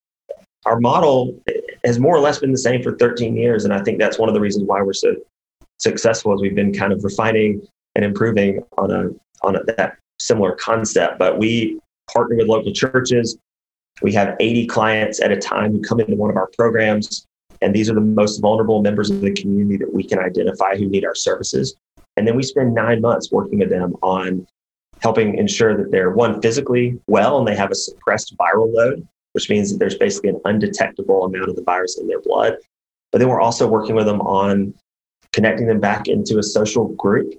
our 0.65 0.79
model 0.79 1.39
has 1.85 1.99
more 1.99 2.15
or 2.15 2.19
less 2.19 2.39
been 2.39 2.51
the 2.51 2.57
same 2.57 2.81
for 2.81 2.97
13 2.97 3.37
years, 3.37 3.63
and 3.63 3.73
I 3.73 3.81
think 3.83 3.99
that's 3.99 4.17
one 4.17 4.27
of 4.27 4.33
the 4.33 4.41
reasons 4.41 4.65
why 4.67 4.81
we're 4.81 4.93
so 4.93 5.15
successful. 5.77 6.33
As 6.33 6.41
we've 6.41 6.55
been 6.55 6.73
kind 6.73 6.91
of 6.91 7.03
refining 7.03 7.65
and 7.97 8.05
improving 8.05 8.63
on 8.77 8.91
a 8.91 9.09
on 9.45 9.57
a, 9.57 9.63
that 9.75 9.97
similar 10.19 10.55
concept. 10.55 11.19
But 11.19 11.37
we 11.37 11.79
partner 12.13 12.37
with 12.37 12.47
local 12.47 12.71
churches. 12.71 13.37
We 14.01 14.13
have 14.13 14.37
80 14.39 14.67
clients 14.67 15.19
at 15.19 15.31
a 15.31 15.37
time 15.37 15.71
who 15.73 15.81
come 15.81 15.99
into 15.99 16.15
one 16.15 16.29
of 16.29 16.37
our 16.37 16.49
programs, 16.55 17.25
and 17.61 17.73
these 17.73 17.89
are 17.89 17.95
the 17.95 18.01
most 18.01 18.39
vulnerable 18.39 18.81
members 18.81 19.09
of 19.09 19.19
the 19.21 19.33
community 19.33 19.77
that 19.77 19.93
we 19.93 20.03
can 20.03 20.19
identify 20.19 20.77
who 20.77 20.87
need 20.87 21.03
our 21.03 21.15
services. 21.15 21.75
And 22.15 22.27
then 22.27 22.35
we 22.35 22.43
spend 22.43 22.73
nine 22.73 23.01
months 23.01 23.31
working 23.31 23.59
with 23.59 23.69
them 23.69 23.95
on 24.03 24.47
helping 25.01 25.35
ensure 25.35 25.75
that 25.77 25.91
they're 25.91 26.11
one 26.11 26.41
physically 26.41 26.99
well 27.07 27.37
and 27.37 27.47
they 27.47 27.55
have 27.55 27.71
a 27.71 27.75
suppressed 27.75 28.35
viral 28.37 28.73
load, 28.73 29.07
which 29.33 29.49
means 29.49 29.71
that 29.71 29.79
there's 29.79 29.97
basically 29.97 30.29
an 30.29 30.41
undetectable 30.45 31.25
amount 31.25 31.49
of 31.49 31.55
the 31.55 31.63
virus 31.63 31.99
in 31.99 32.07
their 32.07 32.21
blood. 32.21 32.57
But 33.11 33.19
then 33.19 33.27
we're 33.27 33.41
also 33.41 33.67
working 33.67 33.95
with 33.95 34.05
them 34.05 34.21
on 34.21 34.73
connecting 35.33 35.67
them 35.67 35.79
back 35.79 36.07
into 36.07 36.39
a 36.39 36.43
social 36.43 36.89
group. 36.89 37.33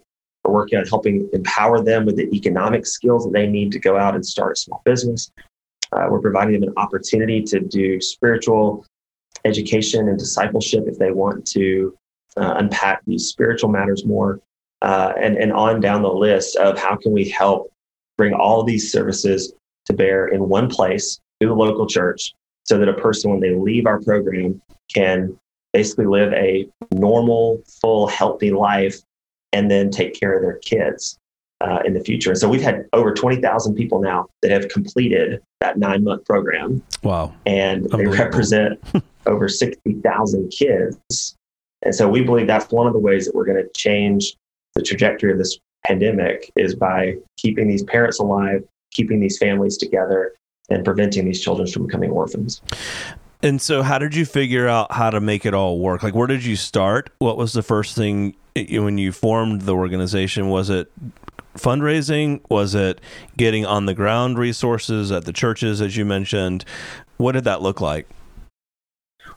We're 0.48 0.54
working 0.54 0.78
on 0.78 0.86
helping 0.86 1.28
empower 1.34 1.82
them 1.82 2.06
with 2.06 2.16
the 2.16 2.34
economic 2.34 2.86
skills 2.86 3.24
that 3.24 3.32
they 3.32 3.46
need 3.46 3.70
to 3.72 3.78
go 3.78 3.98
out 3.98 4.14
and 4.14 4.24
start 4.24 4.52
a 4.52 4.56
small 4.56 4.80
business. 4.86 5.30
Uh, 5.92 6.06
we're 6.10 6.20
providing 6.20 6.58
them 6.58 6.70
an 6.70 6.74
opportunity 6.78 7.42
to 7.42 7.60
do 7.60 8.00
spiritual 8.00 8.86
education 9.44 10.08
and 10.08 10.18
discipleship 10.18 10.84
if 10.86 10.98
they 10.98 11.10
want 11.10 11.46
to 11.48 11.94
uh, 12.38 12.54
unpack 12.56 13.02
these 13.06 13.26
spiritual 13.26 13.68
matters 13.68 14.06
more, 14.06 14.40
uh, 14.80 15.12
and, 15.20 15.36
and 15.36 15.52
on 15.52 15.80
down 15.80 16.00
the 16.00 16.12
list 16.12 16.56
of 16.56 16.78
how 16.78 16.96
can 16.96 17.12
we 17.12 17.28
help 17.28 17.70
bring 18.16 18.32
all 18.32 18.62
these 18.62 18.90
services 18.90 19.52
to 19.84 19.92
bear 19.92 20.28
in 20.28 20.48
one 20.48 20.68
place 20.68 21.20
through 21.38 21.50
the 21.50 21.54
local 21.54 21.86
church 21.86 22.32
so 22.64 22.78
that 22.78 22.88
a 22.88 22.94
person, 22.94 23.30
when 23.30 23.40
they 23.40 23.54
leave 23.54 23.86
our 23.86 24.00
program, 24.00 24.62
can 24.92 25.38
basically 25.74 26.06
live 26.06 26.32
a 26.32 26.66
normal, 26.92 27.62
full, 27.82 28.06
healthy 28.06 28.50
life 28.50 28.98
and 29.52 29.70
then 29.70 29.90
take 29.90 30.18
care 30.18 30.34
of 30.34 30.42
their 30.42 30.58
kids 30.58 31.18
uh, 31.60 31.80
in 31.84 31.94
the 31.94 32.00
future. 32.00 32.30
And 32.30 32.38
so 32.38 32.48
we've 32.48 32.62
had 32.62 32.86
over 32.92 33.12
20,000 33.12 33.74
people 33.74 34.00
now 34.00 34.26
that 34.42 34.50
have 34.50 34.68
completed 34.68 35.42
that 35.60 35.78
nine 35.78 36.04
month 36.04 36.24
program. 36.24 36.82
Wow. 37.02 37.34
And 37.46 37.88
they 37.90 38.06
represent 38.06 38.80
over 39.26 39.48
60,000 39.48 40.50
kids. 40.50 41.36
And 41.82 41.94
so 41.94 42.08
we 42.08 42.22
believe 42.22 42.46
that's 42.46 42.70
one 42.70 42.86
of 42.86 42.92
the 42.92 42.98
ways 42.98 43.26
that 43.26 43.34
we're 43.34 43.44
going 43.44 43.62
to 43.62 43.70
change 43.74 44.36
the 44.74 44.82
trajectory 44.82 45.32
of 45.32 45.38
this 45.38 45.58
pandemic 45.86 46.50
is 46.56 46.74
by 46.74 47.16
keeping 47.36 47.68
these 47.68 47.82
parents 47.84 48.18
alive, 48.18 48.62
keeping 48.92 49.20
these 49.20 49.38
families 49.38 49.76
together, 49.76 50.34
and 50.70 50.84
preventing 50.84 51.24
these 51.24 51.40
children 51.40 51.66
from 51.66 51.86
becoming 51.86 52.10
orphans. 52.10 52.60
And 53.42 53.62
so, 53.62 53.82
how 53.82 53.98
did 53.98 54.14
you 54.14 54.24
figure 54.24 54.66
out 54.66 54.92
how 54.92 55.10
to 55.10 55.20
make 55.20 55.46
it 55.46 55.54
all 55.54 55.78
work? 55.78 56.02
Like, 56.02 56.14
where 56.14 56.26
did 56.26 56.44
you 56.44 56.56
start? 56.56 57.10
What 57.18 57.36
was 57.36 57.52
the 57.52 57.62
first 57.62 57.94
thing 57.94 58.34
when 58.56 58.98
you 58.98 59.12
formed 59.12 59.62
the 59.62 59.74
organization? 59.74 60.48
Was 60.48 60.70
it 60.70 60.90
fundraising? 61.54 62.40
Was 62.50 62.74
it 62.74 63.00
getting 63.36 63.64
on 63.64 63.86
the 63.86 63.94
ground 63.94 64.38
resources 64.38 65.12
at 65.12 65.24
the 65.24 65.32
churches, 65.32 65.80
as 65.80 65.96
you 65.96 66.04
mentioned? 66.04 66.64
What 67.18 67.32
did 67.32 67.44
that 67.44 67.62
look 67.62 67.80
like? 67.80 68.08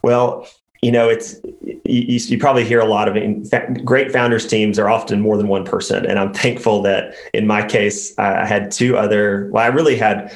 Well, 0.03 0.47
you 0.81 0.91
know, 0.91 1.07
it's 1.07 1.35
you, 1.61 2.17
you, 2.17 2.39
probably 2.39 2.65
hear 2.65 2.79
a 2.79 2.85
lot 2.85 3.07
of 3.07 3.15
it. 3.15 3.85
Great 3.85 4.11
founders 4.11 4.47
teams 4.47 4.79
are 4.79 4.89
often 4.89 5.21
more 5.21 5.37
than 5.37 5.47
one 5.47 5.63
person, 5.63 6.07
and 6.07 6.17
I'm 6.17 6.33
thankful 6.33 6.81
that 6.83 7.13
in 7.35 7.45
my 7.45 7.63
case, 7.63 8.17
I 8.17 8.47
had 8.47 8.71
two 8.71 8.97
other. 8.97 9.47
Well, 9.51 9.63
I 9.63 9.67
really 9.67 9.95
had 9.95 10.35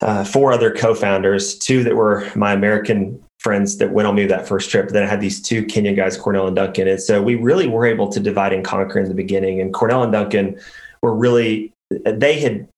uh, 0.00 0.24
four 0.24 0.52
other 0.52 0.72
co-founders, 0.72 1.58
two 1.58 1.82
that 1.84 1.96
were 1.96 2.30
my 2.34 2.52
American 2.52 3.22
friends 3.40 3.78
that 3.78 3.92
went 3.92 4.08
on 4.08 4.14
me 4.14 4.26
that 4.26 4.48
first 4.48 4.70
trip. 4.70 4.88
Then 4.88 5.02
I 5.02 5.06
had 5.06 5.20
these 5.20 5.40
two 5.40 5.64
Kenyan 5.64 5.96
guys, 5.96 6.16
Cornell 6.16 6.46
and 6.46 6.56
Duncan, 6.56 6.88
and 6.88 7.00
so 7.00 7.22
we 7.22 7.34
really 7.34 7.66
were 7.66 7.86
able 7.86 8.08
to 8.08 8.20
divide 8.20 8.52
and 8.52 8.64
conquer 8.64 8.98
in 8.98 9.08
the 9.08 9.14
beginning. 9.14 9.60
And 9.60 9.72
Cornell 9.72 10.02
and 10.02 10.12
Duncan 10.12 10.58
were 11.02 11.14
really 11.14 11.72
they 12.04 12.40
had 12.40 12.68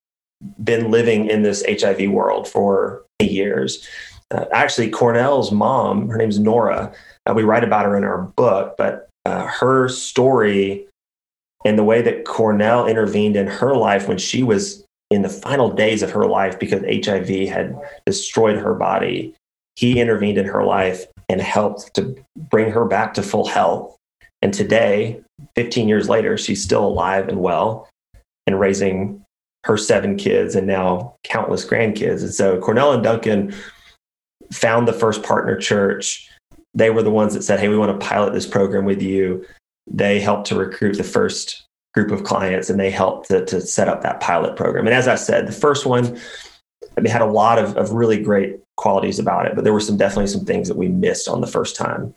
been 0.62 0.90
living 0.90 1.26
in 1.26 1.42
this 1.42 1.64
HIV 1.66 2.10
world 2.10 2.46
for 2.46 3.04
years 3.20 3.86
uh, 4.30 4.44
actually 4.52 4.90
Cornell's 4.90 5.52
mom, 5.52 6.08
her 6.08 6.18
name's 6.18 6.38
Nora. 6.38 6.92
Uh, 7.26 7.32
we 7.34 7.44
write 7.44 7.64
about 7.64 7.86
her 7.86 7.96
in 7.96 8.04
our 8.04 8.22
book, 8.36 8.74
but 8.76 9.08
uh, 9.24 9.46
her 9.46 9.88
story 9.88 10.86
and 11.64 11.78
the 11.78 11.84
way 11.84 12.02
that 12.02 12.24
Cornell 12.24 12.86
intervened 12.86 13.36
in 13.36 13.46
her 13.46 13.74
life 13.74 14.06
when 14.06 14.18
she 14.18 14.42
was 14.42 14.84
in 15.10 15.22
the 15.22 15.28
final 15.28 15.70
days 15.70 16.02
of 16.02 16.10
her 16.10 16.26
life 16.26 16.58
because 16.58 16.82
HIV 16.82 17.48
had 17.48 17.78
destroyed 18.06 18.58
her 18.58 18.74
body, 18.74 19.34
he 19.76 20.00
intervened 20.00 20.38
in 20.38 20.46
her 20.46 20.64
life 20.64 21.06
and 21.28 21.40
helped 21.40 21.94
to 21.94 22.16
bring 22.36 22.70
her 22.70 22.84
back 22.84 23.14
to 23.14 23.22
full 23.22 23.46
health. 23.46 23.96
And 24.42 24.52
today, 24.52 25.20
15 25.56 25.88
years 25.88 26.08
later, 26.08 26.36
she's 26.36 26.62
still 26.62 26.84
alive 26.84 27.28
and 27.28 27.40
well 27.40 27.88
and 28.46 28.58
raising 28.58 29.24
her 29.64 29.76
seven 29.76 30.16
kids 30.16 30.54
and 30.54 30.66
now 30.66 31.14
countless 31.24 31.64
grandkids. 31.64 32.22
And 32.22 32.34
so 32.34 32.58
Cornell 32.60 32.92
and 32.92 33.02
Duncan 33.02 33.54
found 34.52 34.88
the 34.88 34.92
first 34.92 35.22
partner 35.22 35.56
church. 35.56 36.30
They 36.74 36.90
were 36.90 37.02
the 37.02 37.10
ones 37.10 37.34
that 37.34 37.42
said, 37.42 37.60
Hey, 37.60 37.68
we 37.68 37.78
want 37.78 37.98
to 37.98 38.06
pilot 38.06 38.32
this 38.32 38.46
program 38.46 38.84
with 38.84 39.02
you. 39.02 39.44
They 39.86 40.20
helped 40.20 40.46
to 40.48 40.54
recruit 40.54 40.96
the 40.96 41.04
first 41.04 41.64
group 41.94 42.10
of 42.10 42.24
clients 42.24 42.70
and 42.70 42.78
they 42.78 42.90
helped 42.90 43.28
to, 43.28 43.44
to 43.46 43.60
set 43.60 43.88
up 43.88 44.02
that 44.02 44.20
pilot 44.20 44.56
program. 44.56 44.86
And 44.86 44.94
as 44.94 45.08
I 45.08 45.14
said, 45.14 45.46
the 45.46 45.52
first 45.52 45.86
one, 45.86 46.18
they 46.96 47.08
had 47.08 47.22
a 47.22 47.26
lot 47.26 47.58
of, 47.58 47.76
of 47.76 47.92
really 47.92 48.22
great 48.22 48.56
qualities 48.76 49.18
about 49.18 49.46
it, 49.46 49.54
but 49.54 49.64
there 49.64 49.72
were 49.72 49.80
some 49.80 49.96
definitely 49.96 50.28
some 50.28 50.44
things 50.44 50.68
that 50.68 50.76
we 50.76 50.88
missed 50.88 51.28
on 51.28 51.40
the 51.40 51.46
first 51.46 51.76
time 51.76 52.14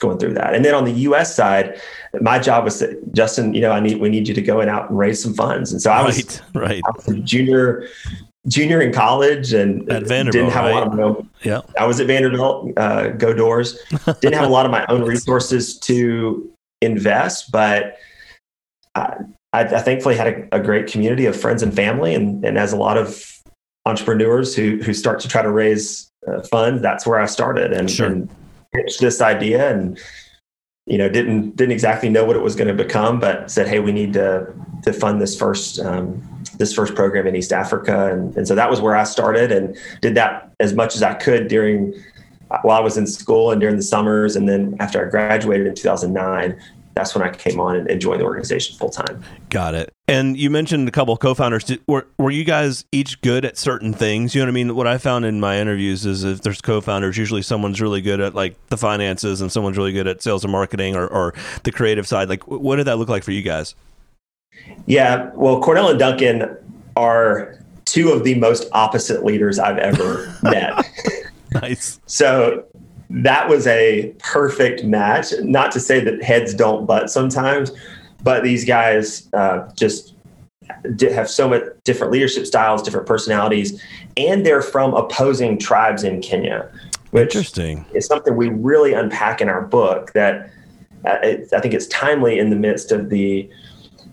going 0.00 0.18
through 0.18 0.34
that. 0.34 0.54
And 0.54 0.64
then 0.64 0.74
on 0.74 0.84
the 0.84 0.92
US 0.92 1.34
side, 1.34 1.80
my 2.20 2.38
job 2.38 2.64
was 2.64 2.82
Justin, 3.12 3.54
you 3.54 3.60
know, 3.60 3.70
I 3.70 3.80
need 3.80 3.98
we 3.98 4.08
need 4.08 4.26
you 4.26 4.34
to 4.34 4.42
go 4.42 4.60
and 4.60 4.70
out 4.70 4.88
and 4.88 4.98
raise 4.98 5.22
some 5.22 5.34
funds. 5.34 5.72
And 5.72 5.80
so 5.80 5.90
I 5.90 6.02
was 6.02 6.40
right. 6.54 6.82
I 6.84 6.90
was 6.90 7.08
a 7.08 7.20
junior 7.20 7.86
junior 8.48 8.80
in 8.80 8.92
college 8.92 9.52
and 9.52 9.86
didn't 9.86 10.34
have 10.50 10.64
right? 10.64 10.70
a 10.70 10.74
lot 10.74 10.86
of 10.86 10.94
my 10.94 11.02
own. 11.02 11.28
Yeah, 11.42 11.60
I 11.78 11.86
was 11.86 12.00
at 12.00 12.06
Vanderbilt. 12.06 12.72
Uh, 12.76 13.08
go 13.08 13.32
Dores. 13.32 13.78
Didn't 14.20 14.34
have 14.34 14.48
a 14.48 14.52
lot 14.52 14.64
of 14.64 14.72
my 14.72 14.84
own 14.88 15.02
resources 15.02 15.78
to 15.80 16.50
invest, 16.80 17.52
but 17.52 17.98
I, 19.00 19.16
I, 19.52 19.60
I 19.62 19.80
thankfully 19.80 20.16
had 20.16 20.28
a, 20.28 20.56
a, 20.56 20.60
great 20.60 20.86
community 20.86 21.26
of 21.26 21.38
friends 21.38 21.62
and 21.62 21.74
family, 21.74 22.14
and, 22.14 22.44
and 22.44 22.56
as 22.58 22.72
a 22.72 22.76
lot 22.76 22.96
of 22.96 23.24
entrepreneurs 23.86 24.54
who 24.54 24.78
who 24.78 24.94
start 24.94 25.20
to 25.20 25.28
try 25.28 25.42
to 25.42 25.50
raise 25.50 26.10
uh, 26.28 26.42
funds, 26.42 26.82
that's 26.82 27.06
where 27.06 27.18
I 27.18 27.26
started 27.26 27.72
and, 27.72 27.90
sure. 27.90 28.06
and 28.06 28.30
pitched 28.72 29.00
this 29.00 29.20
idea 29.20 29.70
and 29.70 29.98
you 30.86 30.98
know 30.98 31.08
didn't 31.08 31.56
didn't 31.56 31.72
exactly 31.72 32.08
know 32.08 32.24
what 32.24 32.36
it 32.36 32.42
was 32.42 32.54
going 32.54 32.68
to 32.68 32.84
become 32.84 33.20
but 33.20 33.50
said 33.50 33.68
hey 33.68 33.80
we 33.80 33.92
need 33.92 34.12
to 34.12 34.46
to 34.82 34.92
fund 34.92 35.20
this 35.20 35.38
first 35.38 35.78
um, 35.80 36.22
this 36.56 36.72
first 36.72 36.94
program 36.94 37.26
in 37.26 37.36
east 37.36 37.52
africa. 37.52 38.12
And, 38.12 38.36
and 38.36 38.46
so 38.46 38.54
that 38.54 38.70
was 38.70 38.80
where 38.80 38.96
i 38.96 39.04
started 39.04 39.52
and 39.52 39.76
did 40.00 40.14
that 40.14 40.52
as 40.60 40.72
much 40.72 40.94
as 40.94 41.02
i 41.02 41.14
could 41.14 41.48
during 41.48 41.94
while 42.62 42.76
i 42.76 42.80
was 42.80 42.96
in 42.96 43.06
school 43.06 43.50
and 43.50 43.60
during 43.60 43.76
the 43.76 43.82
summers. 43.82 44.36
And 44.36 44.48
then 44.48 44.76
after 44.80 45.04
i 45.04 45.10
graduated 45.10 45.66
in 45.66 45.74
2009 45.74 46.60
that's 47.00 47.14
when 47.14 47.26
I 47.26 47.30
came 47.30 47.58
on 47.58 47.76
and, 47.76 47.90
and 47.90 48.00
joined 48.00 48.20
the 48.20 48.24
organization 48.24 48.76
full 48.76 48.90
time. 48.90 49.24
Got 49.48 49.74
it. 49.74 49.92
And 50.06 50.36
you 50.36 50.50
mentioned 50.50 50.86
a 50.86 50.90
couple 50.90 51.14
of 51.14 51.20
co-founders. 51.20 51.64
Did, 51.64 51.80
were 51.86 52.06
were 52.18 52.30
you 52.30 52.44
guys 52.44 52.84
each 52.92 53.20
good 53.22 53.44
at 53.44 53.56
certain 53.56 53.94
things? 53.94 54.34
You 54.34 54.40
know 54.40 54.46
what 54.46 54.50
I 54.50 54.52
mean? 54.52 54.74
What 54.76 54.86
I 54.86 54.98
found 54.98 55.24
in 55.24 55.40
my 55.40 55.58
interviews 55.58 56.04
is 56.04 56.24
if 56.24 56.42
there's 56.42 56.60
co-founders, 56.60 57.16
usually 57.16 57.42
someone's 57.42 57.80
really 57.80 58.02
good 58.02 58.20
at 58.20 58.34
like 58.34 58.54
the 58.68 58.76
finances 58.76 59.40
and 59.40 59.50
someone's 59.50 59.78
really 59.78 59.92
good 59.92 60.06
at 60.06 60.22
sales 60.22 60.44
and 60.44 60.52
marketing 60.52 60.94
or, 60.94 61.06
or 61.06 61.34
the 61.64 61.72
creative 61.72 62.06
side. 62.06 62.28
Like, 62.28 62.46
what 62.46 62.76
did 62.76 62.86
that 62.86 62.98
look 62.98 63.08
like 63.08 63.24
for 63.24 63.32
you 63.32 63.42
guys? 63.42 63.74
Yeah, 64.86 65.30
well, 65.34 65.60
Cornell 65.62 65.88
and 65.88 65.98
Duncan 65.98 66.56
are 66.96 67.58
two 67.86 68.10
of 68.10 68.24
the 68.24 68.34
most 68.34 68.68
opposite 68.72 69.24
leaders 69.24 69.58
I've 69.58 69.78
ever 69.78 70.36
met. 70.42 70.84
nice. 71.52 71.98
So 72.06 72.66
that 73.10 73.48
was 73.48 73.66
a 73.66 74.14
perfect 74.18 74.84
match. 74.84 75.32
Not 75.42 75.72
to 75.72 75.80
say 75.80 76.00
that 76.00 76.22
heads 76.22 76.54
don't 76.54 76.86
butt 76.86 77.10
sometimes, 77.10 77.72
but 78.22 78.44
these 78.44 78.64
guys 78.64 79.28
uh, 79.32 79.68
just 79.74 80.14
have 81.00 81.28
so 81.28 81.48
much 81.48 81.64
different 81.82 82.12
leadership 82.12 82.46
styles, 82.46 82.82
different 82.82 83.06
personalities, 83.06 83.82
and 84.16 84.46
they're 84.46 84.62
from 84.62 84.94
opposing 84.94 85.58
tribes 85.58 86.04
in 86.04 86.22
Kenya. 86.22 86.70
Which 87.10 87.34
Interesting. 87.34 87.84
Is 87.92 88.06
something 88.06 88.36
we 88.36 88.48
really 88.48 88.92
unpack 88.92 89.40
in 89.40 89.48
our 89.48 89.62
book. 89.62 90.12
That 90.12 90.50
uh, 91.04 91.18
it, 91.22 91.52
I 91.52 91.60
think 91.60 91.74
it's 91.74 91.88
timely 91.88 92.38
in 92.38 92.50
the 92.50 92.56
midst 92.56 92.92
of 92.92 93.10
the 93.10 93.50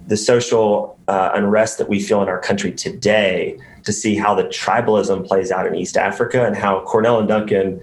the 0.07 0.17
social 0.17 0.97
uh, 1.07 1.31
unrest 1.35 1.77
that 1.77 1.89
we 1.89 1.99
feel 1.99 2.23
in 2.23 2.29
our 2.29 2.39
country 2.39 2.71
today 2.71 3.59
to 3.83 3.93
see 3.93 4.15
how 4.15 4.33
the 4.33 4.45
tribalism 4.45 5.27
plays 5.27 5.51
out 5.51 5.67
in 5.67 5.75
East 5.75 5.97
Africa 5.97 6.45
and 6.45 6.55
how 6.55 6.79
Cornell 6.85 7.19
and 7.19 7.27
Duncan 7.27 7.81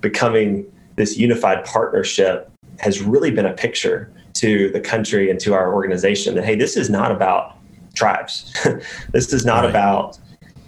becoming 0.00 0.66
this 0.96 1.16
unified 1.16 1.64
partnership 1.64 2.50
has 2.78 3.02
really 3.02 3.30
been 3.30 3.46
a 3.46 3.52
picture 3.52 4.12
to 4.34 4.70
the 4.70 4.80
country 4.80 5.30
and 5.30 5.40
to 5.40 5.54
our 5.54 5.72
organization 5.72 6.34
that 6.34 6.44
hey 6.44 6.54
this 6.54 6.76
is 6.76 6.90
not 6.90 7.10
about 7.10 7.56
tribes. 7.96 8.52
This 9.12 9.32
is 9.32 9.44
not 9.44 9.64
right. 9.64 9.70
about 9.70 10.18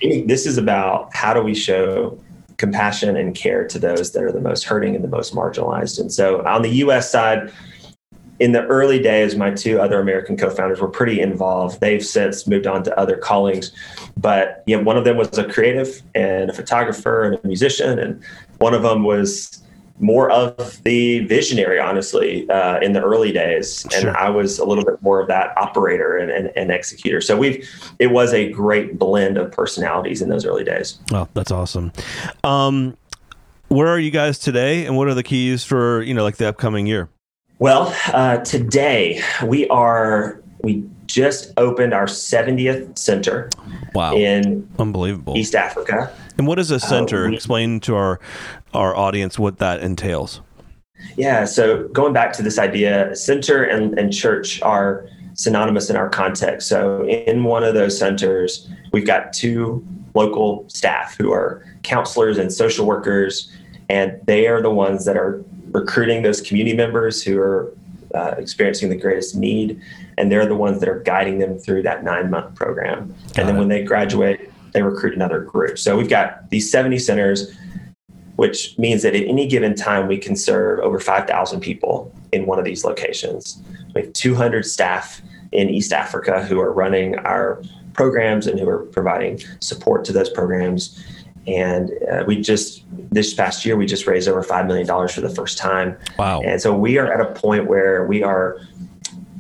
this 0.01 0.47
is 0.47 0.59
about 0.59 1.15
how 1.15 1.35
do 1.35 1.43
we 1.43 1.55
show 1.55 2.19
compassion 2.57 3.17
and 3.17 3.35
care 3.35 3.67
to 3.67 3.79
those 3.79 4.13
that 4.13 4.23
are 4.23 4.33
the 4.33 4.41
most 4.41 4.65
hurting 4.65 4.95
and 4.95 5.03
the 5.03 5.09
most 5.09 5.35
marginalized. 5.35 6.01
And 6.01 6.13
so 6.13 6.45
on 6.47 6.63
the 6.63 6.71
us 6.71 7.11
side 7.11 7.53
in 8.39 8.53
the 8.53 8.65
early 8.67 9.01
days 9.01 9.35
my 9.35 9.51
two 9.51 9.81
other 9.81 10.01
american 10.01 10.37
co-founders 10.37 10.81
were 10.81 10.89
pretty 10.89 11.21
involved. 11.21 11.81
They've 11.81 12.05
since 12.05 12.47
moved 12.47 12.67
on 12.67 12.83
to 12.85 12.99
other 12.99 13.17
callings 13.17 13.73
but 14.17 14.63
yeah 14.67 14.79
one 14.79 14.97
of 14.97 15.05
them 15.05 15.17
was 15.17 15.37
a 15.37 15.45
creative 15.45 16.03
and 16.15 16.51
a 16.51 16.53
photographer 16.53 17.25
and 17.25 17.35
a 17.43 17.47
musician 17.47 17.99
and 17.99 18.23
one 18.59 18.75
of 18.75 18.83
them 18.83 19.05
was 19.05 19.63
more 20.01 20.31
of 20.31 20.83
the 20.85 21.21
visionary, 21.21 21.81
honestly, 21.81 22.49
uh, 22.51 22.79
in 22.81 22.93
the 22.93 23.03
early 23.03 23.33
days, 23.33 23.85
sure. 23.91 24.09
and 24.09 24.17
I 24.17 24.31
was 24.31 24.59
a 24.59 24.65
little 24.65 24.85
bit 24.85 25.03
more 25.03 25.21
of 25.21 25.29
that 25.29 25.57
operator 25.59 26.17
and, 26.17 26.31
and, 26.31 26.53
and, 26.57 26.71
executor. 26.71 27.21
So 27.21 27.37
we've 27.37 27.69
it 27.99 28.09
was 28.09 28.33
a 28.33 28.51
great 28.51 28.99
blend 28.99 29.39
of 29.39 29.51
personalities 29.51 30.23
in 30.23 30.29
those 30.29 30.45
early 30.45 30.65
days. 30.65 30.99
Oh, 31.13 31.29
that's 31.35 31.51
awesome. 31.51 31.93
Um, 32.45 32.97
where 33.69 33.89
are 33.89 33.99
you 33.99 34.11
guys 34.11 34.39
today, 34.39 34.87
and 34.87 34.97
what 34.97 35.09
are 35.09 35.15
the 35.15 35.23
keys 35.23 35.65
for 35.65 36.03
you 36.03 36.15
know 36.15 36.23
like 36.23 36.37
the 36.37 36.49
upcoming 36.49 36.87
year? 36.87 37.09
Well, 37.59 37.93
uh, 38.13 38.39
today 38.39 39.21
we 39.45 39.67
are 39.69 40.41
we 40.63 40.89
just 41.09 41.53
opened 41.57 41.93
our 41.93 42.07
70th 42.07 42.97
center. 42.97 43.51
Wow! 43.95 44.15
In 44.15 44.69
unbelievable 44.79 45.37
East 45.37 45.57
Africa. 45.57 46.13
And 46.37 46.47
what 46.47 46.61
is 46.61 46.71
a 46.71 46.79
center? 46.79 47.25
Uh, 47.25 47.31
we, 47.31 47.35
Explain 47.35 47.81
to 47.81 47.97
our 47.97 48.21
our 48.73 48.95
audience 48.95 49.39
what 49.39 49.59
that 49.59 49.81
entails. 49.81 50.41
Yeah. 51.17 51.45
So 51.45 51.89
going 51.89 52.13
back 52.13 52.33
to 52.35 52.43
this 52.43 52.59
idea, 52.59 53.15
center 53.17 53.63
and, 53.65 53.99
and 53.99 54.13
church 54.13 54.61
are 54.63 55.09
synonymous 55.35 55.89
in 55.91 55.97
our 55.97 56.09
context. 56.09 56.69
So 56.69 57.07
in 57.07 57.45
one 57.45 57.63
of 57.65 57.75
those 57.75 57.97
centers, 57.99 58.69
we've 58.93 59.07
got 59.07 59.33
two 59.33 59.87
local 60.15 60.65
staff 60.69 61.17
who 61.17 61.33
are 61.33 61.65
counselors 61.85 62.39
and 62.39 62.53
social 62.53 62.85
workers, 62.85 63.51
and 63.89 64.21
they 64.27 64.49
are 64.49 64.61
the 64.61 64.71
ones 64.71 65.05
that 65.05 65.17
are 65.17 65.43
recruiting 65.71 66.23
those 66.23 66.41
community 66.41 66.77
members 66.77 67.23
who 67.23 67.39
are 67.39 67.73
uh, 68.15 68.35
experiencing 68.39 68.89
the 68.89 68.97
greatest 68.97 69.37
need, 69.37 69.81
and 70.17 70.31
they're 70.31 70.47
the 70.47 70.57
ones 70.57 70.81
that 70.81 70.89
are 70.89 71.01
guiding 71.01 71.39
them 71.39 71.59
through 71.59 71.83
that 71.83 72.05
nine 72.05 72.31
month 72.31 72.55
program. 72.55 73.09
Got 73.09 73.39
and 73.39 73.49
then 73.49 73.57
it. 73.57 73.59
when 73.59 73.69
they 73.69 73.83
graduate, 73.83 74.51
they 74.73 74.83
recruit 74.83 75.15
another 75.15 75.41
group. 75.41 75.79
So 75.79 75.97
we've 75.97 76.09
got 76.09 76.51
these 76.51 76.71
70 76.71 76.99
centers, 76.99 77.55
which 78.37 78.79
means 78.79 79.03
that 79.03 79.15
at 79.15 79.25
any 79.25 79.47
given 79.47 79.75
time, 79.75 80.07
we 80.07 80.19
can 80.19 80.37
serve 80.37 80.81
over 80.81 81.01
5,000 81.01 81.61
people 81.61 82.15
in 82.33 82.47
one 82.47 82.59
of 82.59 82.65
these 82.65 82.85
locations. 82.85 83.63
We 83.95 84.03
have 84.03 84.13
200 84.13 84.65
staff 84.65 85.21
in 85.53 85.71
East 85.71 85.93
Africa 85.93 86.45
who 86.45 86.61
are 86.61 86.73
running 86.73 87.19
our 87.21 87.63
programs 87.95 88.47
and 88.47 88.61
who 88.61 88.69
are 88.69 88.85
providing 88.87 89.41
support 89.61 90.05
to 90.05 90.13
those 90.13 90.31
programs. 90.31 91.05
And 91.49 91.91
uh, 92.11 92.25
we 92.27 92.41
just, 92.41 92.85
this 93.11 93.33
past 93.33 93.65
year, 93.65 93.77
we 93.77 93.87
just 93.87 94.07
raised 94.07 94.29
over 94.29 94.43
$5 94.43 94.67
million 94.67 94.87
for 95.09 95.21
the 95.21 95.31
first 95.31 95.57
time. 95.57 95.97
Wow. 96.19 96.43
And 96.43 96.61
so 96.61 96.77
we 96.77 96.99
are 96.99 97.11
at 97.11 97.21
a 97.21 97.33
point 97.33 97.67
where 97.67 98.05
we 98.07 98.23
are 98.23 98.61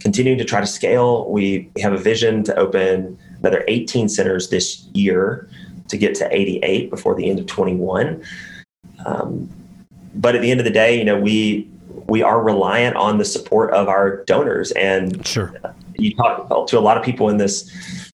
continuing 0.00 0.38
to 0.38 0.44
try 0.44 0.60
to 0.60 0.66
scale. 0.66 1.30
We 1.30 1.70
have 1.80 1.92
a 1.92 1.98
vision 1.98 2.42
to 2.44 2.56
open 2.56 3.18
another 3.40 3.64
18 3.68 4.08
centers 4.08 4.48
this 4.48 4.86
year 4.94 5.48
to 5.88 5.96
get 5.96 6.14
to 6.16 6.34
88 6.34 6.90
before 6.90 7.14
the 7.14 7.28
end 7.28 7.38
of 7.38 7.46
21. 7.46 8.22
Um, 9.04 9.50
but 10.14 10.34
at 10.34 10.42
the 10.42 10.50
end 10.50 10.60
of 10.60 10.64
the 10.64 10.72
day, 10.72 10.98
you 10.98 11.04
know, 11.04 11.18
we 11.18 11.68
we 12.08 12.22
are 12.22 12.42
reliant 12.42 12.96
on 12.96 13.18
the 13.18 13.24
support 13.24 13.70
of 13.72 13.86
our 13.88 14.24
donors. 14.24 14.70
And 14.72 15.26
sure, 15.26 15.54
you 15.96 16.14
talk 16.14 16.66
to 16.68 16.78
a 16.78 16.80
lot 16.80 16.96
of 16.96 17.04
people 17.04 17.28
in 17.28 17.36
this 17.36 18.07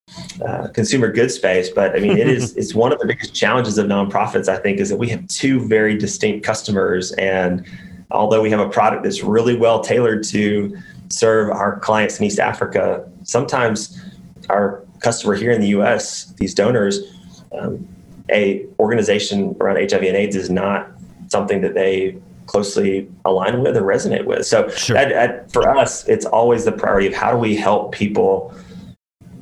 uh, 0.44 0.68
consumer 0.68 1.11
goods 1.11 1.34
space, 1.34 1.70
but 1.70 1.96
I 1.96 2.00
mean, 2.00 2.16
it 2.16 2.28
is 2.28 2.56
it's 2.56 2.75
one 2.75 2.92
of 2.92 2.99
the 2.99 3.06
biggest 3.06 3.34
challenges 3.34 3.78
of 3.78 3.87
nonprofits. 3.87 4.49
I 4.49 4.56
think 4.56 4.80
is 4.80 4.88
that 4.90 4.96
we 4.96 5.08
have 5.08 5.26
two 5.28 5.66
very 5.66 5.96
distinct 5.96 6.44
customers, 6.44 7.12
and 7.12 7.66
although 8.11 8.42
we 8.42 8.50
have 8.50 8.61
a 8.61 8.68
product 8.68 9.02
that's 9.02 9.23
really 9.23 9.56
well 9.56 9.80
tailored 9.80 10.25
to 10.25 10.76
serve 11.08 11.50
our 11.50 11.78
clients 11.80 12.18
in 12.18 12.26
East 12.26 12.38
Africa, 12.38 13.08
sometimes 13.23 14.00
our 14.50 14.84
customer 15.00 15.34
here 15.34 15.50
in 15.50 15.61
the 15.61 15.68
U.S., 15.68 16.26
these 16.38 16.54
donors, 16.54 17.00
um, 17.52 17.87
a 18.30 18.66
organization 18.78 19.56
around 19.61 19.76
HIV 19.76 20.02
and 20.02 20.16
AIDS 20.16 20.37
is 20.37 20.50
not 20.50 20.88
something 21.28 21.61
that 21.61 21.75
they 21.75 22.16
closely 22.46 23.08
align 23.25 23.62
with 23.62 23.76
or 23.76 23.82
resonate 23.82 24.25
with. 24.25 24.46
So 24.46 24.68
sure. 24.68 24.96
at, 24.96 25.12
at, 25.12 25.52
for 25.52 25.68
us, 25.76 26.06
it's 26.08 26.26
always 26.26 26.64
the 26.64 26.73
priority 26.73 27.06
of 27.06 27.14
how 27.14 27.30
do 27.30 27.38
we 27.38 27.54
help 27.56 27.92
people 27.92 28.54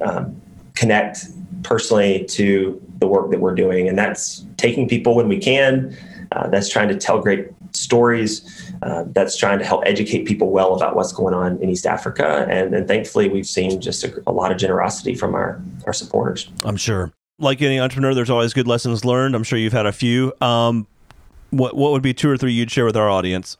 um, 0.00 0.41
connect 0.74 1.26
personally 1.62 2.24
to 2.24 2.80
the 2.98 3.06
work 3.06 3.30
that 3.30 3.40
we're 3.40 3.54
doing, 3.54 3.88
and 3.88 3.98
that's 3.98 4.44
taking 4.56 4.88
people 4.88 5.14
when 5.14 5.28
we 5.28 5.38
can. 5.38 5.96
Uh, 6.32 6.48
that's 6.48 6.68
trying 6.68 6.88
to 6.88 6.96
tell 6.96 7.20
great 7.20 7.48
stories. 7.72 8.72
Uh, 8.82 9.04
that's 9.08 9.36
trying 9.36 9.58
to 9.58 9.64
help 9.64 9.82
educate 9.84 10.24
people 10.24 10.50
well 10.50 10.74
about 10.74 10.96
what's 10.96 11.12
going 11.12 11.34
on 11.34 11.60
in 11.62 11.68
East 11.68 11.86
Africa, 11.86 12.46
and, 12.48 12.74
and 12.74 12.88
thankfully, 12.88 13.28
we've 13.28 13.46
seen 13.46 13.80
just 13.80 14.04
a, 14.04 14.22
a 14.26 14.32
lot 14.32 14.50
of 14.50 14.58
generosity 14.58 15.14
from 15.14 15.34
our 15.34 15.60
our 15.86 15.92
supporters. 15.92 16.50
I'm 16.64 16.76
sure 16.76 17.12
like 17.38 17.60
any 17.60 17.80
entrepreneur, 17.80 18.14
there's 18.14 18.30
always 18.30 18.54
good 18.54 18.68
lessons 18.68 19.04
learned. 19.04 19.34
I'm 19.34 19.42
sure 19.42 19.58
you've 19.58 19.72
had 19.72 19.86
a 19.86 19.92
few. 19.92 20.32
Um, 20.40 20.86
what 21.50 21.76
what 21.76 21.92
would 21.92 22.02
be 22.02 22.14
two 22.14 22.30
or 22.30 22.36
three 22.36 22.52
you'd 22.52 22.70
share 22.70 22.84
with 22.84 22.96
our 22.96 23.10
audience? 23.10 23.58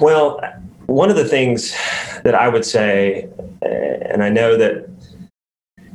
Well, 0.00 0.40
one 0.86 1.10
of 1.10 1.16
the 1.16 1.24
things 1.24 1.76
that 2.22 2.34
I 2.34 2.48
would 2.48 2.64
say, 2.64 3.28
and 3.62 4.22
I 4.22 4.28
know 4.28 4.56
that 4.56 4.88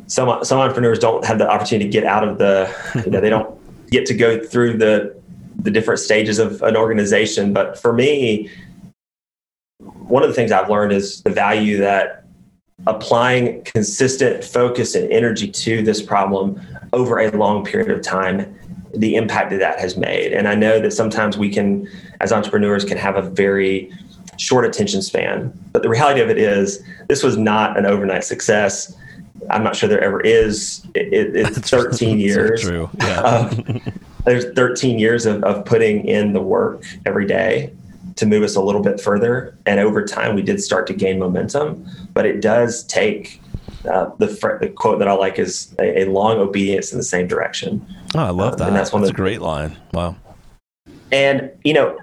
some 0.08 0.43
some 0.43 0.60
entrepreneurs 0.60 1.00
don't 1.00 1.24
have 1.26 1.38
the 1.38 1.50
opportunity 1.50 1.86
to 1.86 1.91
get 1.91 2.04
out 2.04 2.28
of 2.28 2.38
the, 2.38 2.74
you 3.06 3.12
know, 3.12 3.22
they 3.22 3.30
don't 3.30 3.58
get 3.91 4.06
to 4.08 4.13
go 4.13 4.43
through 4.43 4.78
the 4.78 5.15
the 5.60 5.72
different 5.72 6.00
stages 6.00 6.39
of 6.39 6.62
an 6.62 6.76
organization. 6.76 7.54
But 7.54 7.80
for 7.80 7.93
me, 7.93 8.50
one 9.80 10.24
of 10.24 10.30
the 10.30 10.36
things 10.36 10.52
I've 10.52 10.70
learned 10.70 10.93
is 10.93 11.22
the 11.24 11.30
value 11.30 11.78
that 11.78 12.26
applying 12.86 13.63
consistent 13.63 14.43
focus 14.43 14.96
and 14.96 15.12
energy 15.12 15.50
to 15.50 15.82
this 15.82 16.02
problem 16.02 16.62
over 16.93 17.20
a 17.20 17.32
long 17.32 17.65
period 17.65 17.91
of 17.91 18.02
time 18.02 18.56
the 18.96 19.15
impact 19.15 19.50
that 19.50 19.60
that 19.60 19.80
has 19.80 19.98
made. 19.98 20.34
And 20.34 20.48
I 20.48 20.56
know 20.56 20.80
that 20.80 20.91
sometimes 20.91 21.38
we 21.38 21.50
can, 21.50 21.88
as 22.22 22.32
entrepreneurs, 22.32 22.86
can 22.86 22.98
have 22.98 23.15
a 23.15 23.22
very 23.22 23.91
short 24.38 24.65
attention 24.65 25.02
span. 25.02 25.52
But 25.72 25.82
the 25.82 25.89
reality 25.89 26.22
of 26.22 26.30
it 26.30 26.38
is, 26.38 26.84
this 27.08 27.24
was 27.24 27.38
not 27.38 27.78
an 27.78 27.86
overnight 27.86 28.24
success. 28.24 28.96
I'm 29.50 29.64
not 29.64 29.76
sure 29.76 29.90
there 29.90 30.04
ever 30.04 30.22
is. 30.22 30.86
It, 30.96 31.14
it, 31.14 31.36
it's 31.36 31.70
13 31.70 32.20
years. 32.20 32.62
So 32.62 32.70
true. 32.70 32.90
Yeah. 33.00 33.50
Of, 33.50 33.94
there's 34.26 34.54
13 34.56 35.00
years 35.00 35.26
of, 35.26 35.44
of 35.44 35.64
putting 35.66 36.06
in 36.06 36.34
the 36.34 36.42
work 36.42 36.84
every 37.06 37.26
day 37.26 37.74
to 38.18 38.26
move 38.26 38.44
us 38.44 38.56
a 38.56 38.62
little 38.62 38.82
bit 38.82 39.00
further. 39.00 39.58
And 39.66 39.80
over 39.80 40.04
time, 40.06 40.36
we 40.36 40.42
did 40.42 40.62
start 40.62 40.88
to 40.88 40.94
gain 40.94 41.20
momentum. 41.20 41.88
But 42.14 42.26
it 42.26 42.42
does 42.42 42.84
take 42.84 43.42
uh, 43.90 44.10
the, 44.18 44.28
fr- 44.28 44.58
the, 44.60 44.70
quote 44.70 45.00
that 45.00 45.08
I 45.08 45.14
like 45.14 45.40
is 45.40 45.74
a, 45.80 46.04
a, 46.04 46.06
long 46.06 46.38
obedience 46.40 46.92
in 46.92 46.98
the 46.98 47.04
same 47.04 47.28
direction. 47.28 47.86
Oh, 48.16 48.20
I 48.20 48.30
love 48.32 48.54
uh, 48.54 48.56
that. 48.58 48.68
and 48.68 48.76
that's 48.76 48.92
one 48.92 49.02
that's 49.02 49.12
of 49.12 49.16
the, 49.16 49.22
a 49.22 49.26
great 49.26 49.42
line. 49.42 49.78
Wow. 49.94 50.18
And 51.12 51.52
you 51.64 51.74
know, 51.74 51.98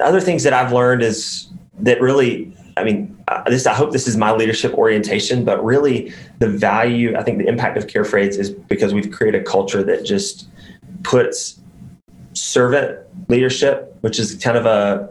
other 0.00 0.20
things 0.20 0.44
that 0.44 0.52
I've 0.52 0.72
learned 0.72 1.02
is 1.02 1.48
that 1.80 2.00
really, 2.00 2.56
I 2.76 2.84
mean, 2.84 3.13
uh, 3.28 3.42
this 3.46 3.66
I 3.66 3.74
hope 3.74 3.92
this 3.92 4.06
is 4.06 4.16
my 4.16 4.32
leadership 4.32 4.74
orientation, 4.74 5.44
but 5.44 5.64
really 5.64 6.12
the 6.38 6.48
value, 6.48 7.16
I 7.16 7.22
think 7.22 7.38
the 7.38 7.46
impact 7.46 7.76
of 7.76 7.86
Care 7.86 8.04
for 8.04 8.18
AIDS 8.18 8.36
is 8.36 8.50
because 8.50 8.92
we've 8.92 9.10
created 9.10 9.40
a 9.40 9.44
culture 9.44 9.82
that 9.82 10.04
just 10.04 10.48
puts 11.02 11.60
servant 12.34 12.98
leadership, 13.28 13.96
which 14.02 14.18
is 14.18 14.34
kind 14.36 14.56
of 14.56 14.66
a 14.66 15.10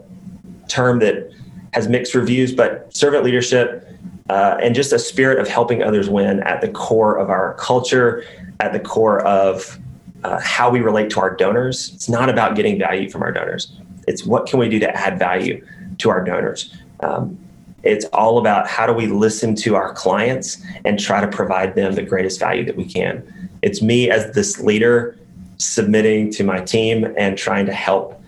term 0.68 1.00
that 1.00 1.32
has 1.72 1.88
mixed 1.88 2.14
reviews, 2.14 2.54
but 2.54 2.94
servant 2.94 3.24
leadership 3.24 3.88
uh, 4.30 4.56
and 4.62 4.74
just 4.74 4.92
a 4.92 4.98
spirit 4.98 5.38
of 5.38 5.48
helping 5.48 5.82
others 5.82 6.08
win 6.08 6.40
at 6.44 6.60
the 6.60 6.68
core 6.68 7.16
of 7.16 7.30
our 7.30 7.54
culture, 7.54 8.24
at 8.60 8.72
the 8.72 8.80
core 8.80 9.20
of 9.22 9.78
uh, 10.22 10.40
how 10.40 10.70
we 10.70 10.80
relate 10.80 11.10
to 11.10 11.20
our 11.20 11.34
donors. 11.34 11.92
It's 11.94 12.08
not 12.08 12.28
about 12.30 12.54
getting 12.54 12.78
value 12.78 13.10
from 13.10 13.22
our 13.22 13.32
donors. 13.32 13.76
It's 14.06 14.24
what 14.24 14.46
can 14.46 14.58
we 14.58 14.68
do 14.68 14.78
to 14.78 14.96
add 14.96 15.18
value 15.18 15.66
to 15.98 16.10
our 16.10 16.22
donors. 16.24 16.74
Um, 17.00 17.38
it's 17.84 18.04
all 18.06 18.38
about 18.38 18.66
how 18.66 18.86
do 18.86 18.92
we 18.92 19.06
listen 19.06 19.54
to 19.56 19.74
our 19.74 19.92
clients 19.92 20.62
and 20.84 20.98
try 20.98 21.20
to 21.20 21.28
provide 21.28 21.74
them 21.74 21.94
the 21.94 22.02
greatest 22.02 22.40
value 22.40 22.64
that 22.64 22.76
we 22.76 22.84
can. 22.84 23.50
It's 23.62 23.82
me 23.82 24.10
as 24.10 24.34
this 24.34 24.60
leader 24.60 25.18
submitting 25.58 26.30
to 26.32 26.44
my 26.44 26.60
team 26.60 27.14
and 27.16 27.38
trying 27.38 27.66
to 27.66 27.72
help 27.72 28.20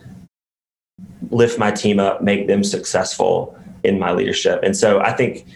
lift 1.30 1.58
my 1.58 1.70
team 1.70 1.98
up, 1.98 2.22
make 2.22 2.46
them 2.46 2.62
successful 2.62 3.58
in 3.82 3.98
my 3.98 4.12
leadership. 4.12 4.60
And 4.62 4.76
so 4.76 5.00
I 5.00 5.12
think 5.12 5.46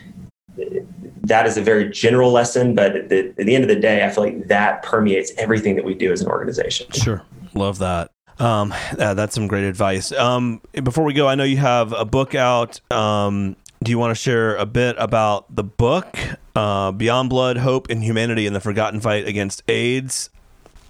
that 1.22 1.46
is 1.46 1.56
a 1.56 1.62
very 1.62 1.88
general 1.90 2.32
lesson, 2.32 2.74
but 2.74 2.96
at 2.96 3.08
the, 3.08 3.28
at 3.28 3.36
the 3.36 3.54
end 3.54 3.64
of 3.64 3.68
the 3.68 3.76
day, 3.76 4.04
I 4.04 4.10
feel 4.10 4.24
like 4.24 4.48
that 4.48 4.82
permeates 4.82 5.32
everything 5.38 5.76
that 5.76 5.84
we 5.84 5.94
do 5.94 6.12
as 6.12 6.20
an 6.20 6.28
organization. 6.28 6.90
Sure. 6.92 7.22
Love 7.54 7.78
that. 7.78 8.10
Um, 8.38 8.74
uh, 8.98 9.14
that's 9.14 9.34
some 9.34 9.46
great 9.46 9.64
advice. 9.64 10.12
Um, 10.12 10.62
before 10.82 11.04
we 11.04 11.12
go, 11.12 11.28
I 11.28 11.34
know 11.34 11.44
you 11.44 11.58
have 11.58 11.92
a 11.92 12.04
book 12.04 12.34
out. 12.34 12.80
Um, 12.90 13.56
do 13.82 13.90
you 13.90 13.98
want 13.98 14.10
to 14.10 14.14
share 14.14 14.56
a 14.56 14.66
bit 14.66 14.96
about 14.98 15.54
the 15.54 15.64
book, 15.64 16.18
uh, 16.54 16.92
Beyond 16.92 17.30
Blood, 17.30 17.56
Hope, 17.56 17.88
and 17.88 18.04
Humanity 18.04 18.46
in 18.46 18.52
the 18.52 18.60
Forgotten 18.60 19.00
Fight 19.00 19.26
Against 19.26 19.62
AIDS? 19.68 20.28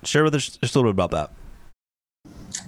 Share 0.02 0.24
with 0.24 0.34
us 0.34 0.56
just 0.56 0.74
a 0.74 0.78
little 0.78 0.92
bit 0.92 1.04
about 1.04 1.10
that. 1.12 1.30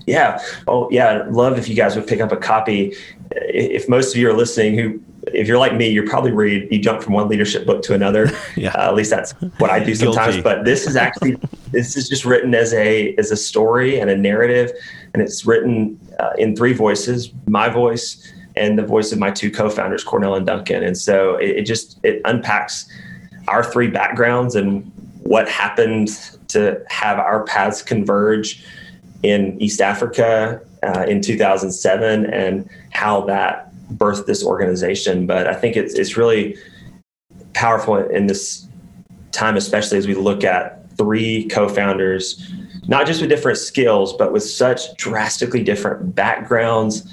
Yeah. 0.06 0.40
Oh, 0.68 0.88
yeah. 0.90 1.24
I'd 1.26 1.32
love 1.32 1.58
if 1.58 1.68
you 1.68 1.74
guys 1.74 1.96
would 1.96 2.06
pick 2.06 2.20
up 2.20 2.30
a 2.30 2.36
copy. 2.36 2.94
If 3.32 3.88
most 3.88 4.14
of 4.14 4.20
you 4.20 4.30
are 4.30 4.34
listening 4.34 4.78
who 4.78 5.02
if 5.28 5.46
you're 5.46 5.58
like 5.58 5.74
me, 5.74 5.88
you're 5.88 6.06
probably 6.06 6.32
read 6.32 6.68
you 6.70 6.80
jump 6.80 7.02
from 7.02 7.14
one 7.14 7.28
leadership 7.28 7.64
book 7.64 7.82
to 7.84 7.94
another. 7.94 8.30
yeah. 8.56 8.72
Uh, 8.74 8.88
at 8.88 8.94
least 8.94 9.10
that's 9.10 9.32
what 9.58 9.70
I 9.70 9.82
do 9.82 9.94
sometimes. 9.96 10.40
but 10.42 10.64
this 10.64 10.86
is 10.86 10.96
actually 10.96 11.36
this 11.70 11.96
is 11.96 12.08
just 12.08 12.24
written 12.24 12.54
as 12.54 12.72
a 12.74 13.14
as 13.16 13.30
a 13.30 13.36
story 13.36 14.00
and 14.00 14.10
a 14.10 14.16
narrative, 14.16 14.72
and 15.14 15.22
it's 15.22 15.46
written 15.46 15.98
uh, 16.18 16.32
in 16.38 16.56
three 16.56 16.72
voices: 16.72 17.32
my 17.46 17.68
voice 17.68 18.32
and 18.56 18.78
the 18.78 18.84
voice 18.84 19.12
of 19.12 19.18
my 19.18 19.30
two 19.30 19.50
co-founders, 19.50 20.04
Cornell 20.04 20.34
and 20.34 20.46
Duncan. 20.46 20.82
And 20.82 20.96
so 20.96 21.36
it, 21.36 21.50
it 21.50 21.62
just 21.66 21.98
it 22.04 22.20
unpacks 22.24 22.88
our 23.48 23.64
three 23.64 23.88
backgrounds 23.88 24.54
and 24.54 24.90
what 25.22 25.48
happened 25.48 26.08
to 26.48 26.82
have 26.88 27.18
our 27.18 27.44
paths 27.44 27.82
converge 27.82 28.64
in 29.22 29.60
East 29.60 29.80
Africa 29.80 30.60
uh, 30.82 31.04
in 31.08 31.20
2007 31.20 32.26
and 32.26 32.68
how 32.90 33.22
that 33.22 33.72
birthed 33.94 34.26
this 34.26 34.44
organization. 34.44 35.26
But 35.26 35.46
I 35.46 35.54
think 35.54 35.76
it's 35.76 35.94
it's 35.94 36.16
really 36.16 36.56
powerful 37.54 37.96
in 37.96 38.26
this 38.26 38.66
time, 39.30 39.56
especially 39.56 39.98
as 39.98 40.06
we 40.06 40.14
look 40.14 40.44
at 40.44 40.78
three 40.96 41.48
co-founders, 41.48 42.52
not 42.86 43.06
just 43.06 43.20
with 43.20 43.30
different 43.30 43.58
skills, 43.58 44.12
but 44.12 44.32
with 44.32 44.42
such 44.42 44.94
drastically 44.96 45.62
different 45.62 46.14
backgrounds 46.14 47.10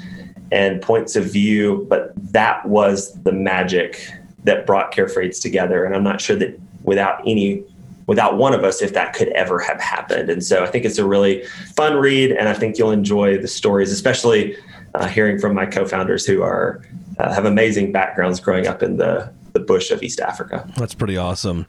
and 0.51 0.81
points 0.81 1.15
of 1.15 1.25
view. 1.25 1.85
But 1.89 2.13
that 2.33 2.65
was 2.65 3.13
the 3.23 3.31
magic 3.31 4.11
that 4.43 4.65
brought 4.65 4.91
Care 4.91 5.07
for 5.07 5.21
AIDS 5.21 5.39
together. 5.39 5.85
And 5.85 5.95
I'm 5.95 6.03
not 6.03 6.21
sure 6.21 6.35
that 6.37 6.59
without 6.83 7.21
any 7.25 7.63
without 8.07 8.37
one 8.37 8.55
of 8.55 8.63
us 8.63 8.81
if 8.81 8.93
that 8.93 9.13
could 9.13 9.27
ever 9.29 9.59
have 9.59 9.79
happened. 9.79 10.31
And 10.31 10.43
so 10.43 10.63
I 10.63 10.67
think 10.67 10.83
it's 10.83 10.97
a 10.97 11.05
really 11.05 11.43
fun 11.75 11.95
read, 11.95 12.31
and 12.31 12.49
I 12.49 12.55
think 12.55 12.79
you'll 12.79 12.89
enjoy 12.89 13.37
the 13.37 13.47
stories, 13.47 13.91
especially 13.91 14.57
uh, 14.95 15.07
hearing 15.07 15.37
from 15.37 15.53
my 15.53 15.67
co-founders 15.67 16.25
who 16.25 16.41
are 16.41 16.81
uh, 17.19 17.31
have 17.31 17.45
amazing 17.45 17.91
backgrounds 17.91 18.39
growing 18.39 18.65
up 18.65 18.81
in 18.81 18.97
the 18.97 19.31
the 19.53 19.59
bush 19.59 19.91
of 19.91 20.03
East 20.03 20.19
Africa. 20.19 20.69
That's 20.77 20.93
pretty 20.93 21.17
awesome. 21.17 21.65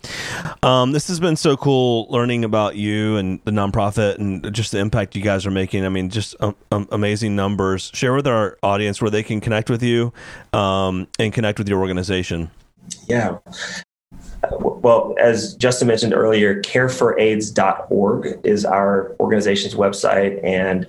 Um, 0.63 0.93
this 0.93 1.09
has 1.09 1.21
been 1.21 1.37
so 1.37 1.57
cool 1.57 2.07
learning 2.11 2.45
about 2.45 2.77
you 2.77 3.17
and 3.17 3.41
the 3.45 3.51
nonprofit 3.51 4.19
and 4.19 4.53
just 4.55 4.73
the 4.73 4.79
impact 4.79 5.17
you 5.17 5.23
guys 5.23 5.47
are 5.47 5.51
making. 5.51 5.85
I 5.85 5.89
mean, 5.89 6.11
just 6.11 6.35
um, 6.41 6.55
um, 6.73 6.89
amazing 6.93 7.37
numbers. 7.37 7.91
Share 7.95 8.15
with 8.15 8.27
our 8.27 8.59
audience 8.63 9.01
where 9.01 9.11
they 9.11 9.23
can 9.23 9.41
connect 9.41 9.71
with 9.71 9.83
you 9.83 10.13
um, 10.53 11.09
and 11.19 11.33
connect 11.33 11.59
with 11.59 11.69
your 11.69 11.81
organization. 11.81 12.51
Yeah. 13.09 13.39
Well, 14.59 15.15
as 15.19 15.55
Justin 15.55 15.89
mentioned 15.89 16.15
earlier, 16.15 16.63
careforaids.org 16.63 18.41
is 18.45 18.65
our 18.65 19.15
organization's 19.21 19.75
website. 19.75 20.43
And 20.43 20.87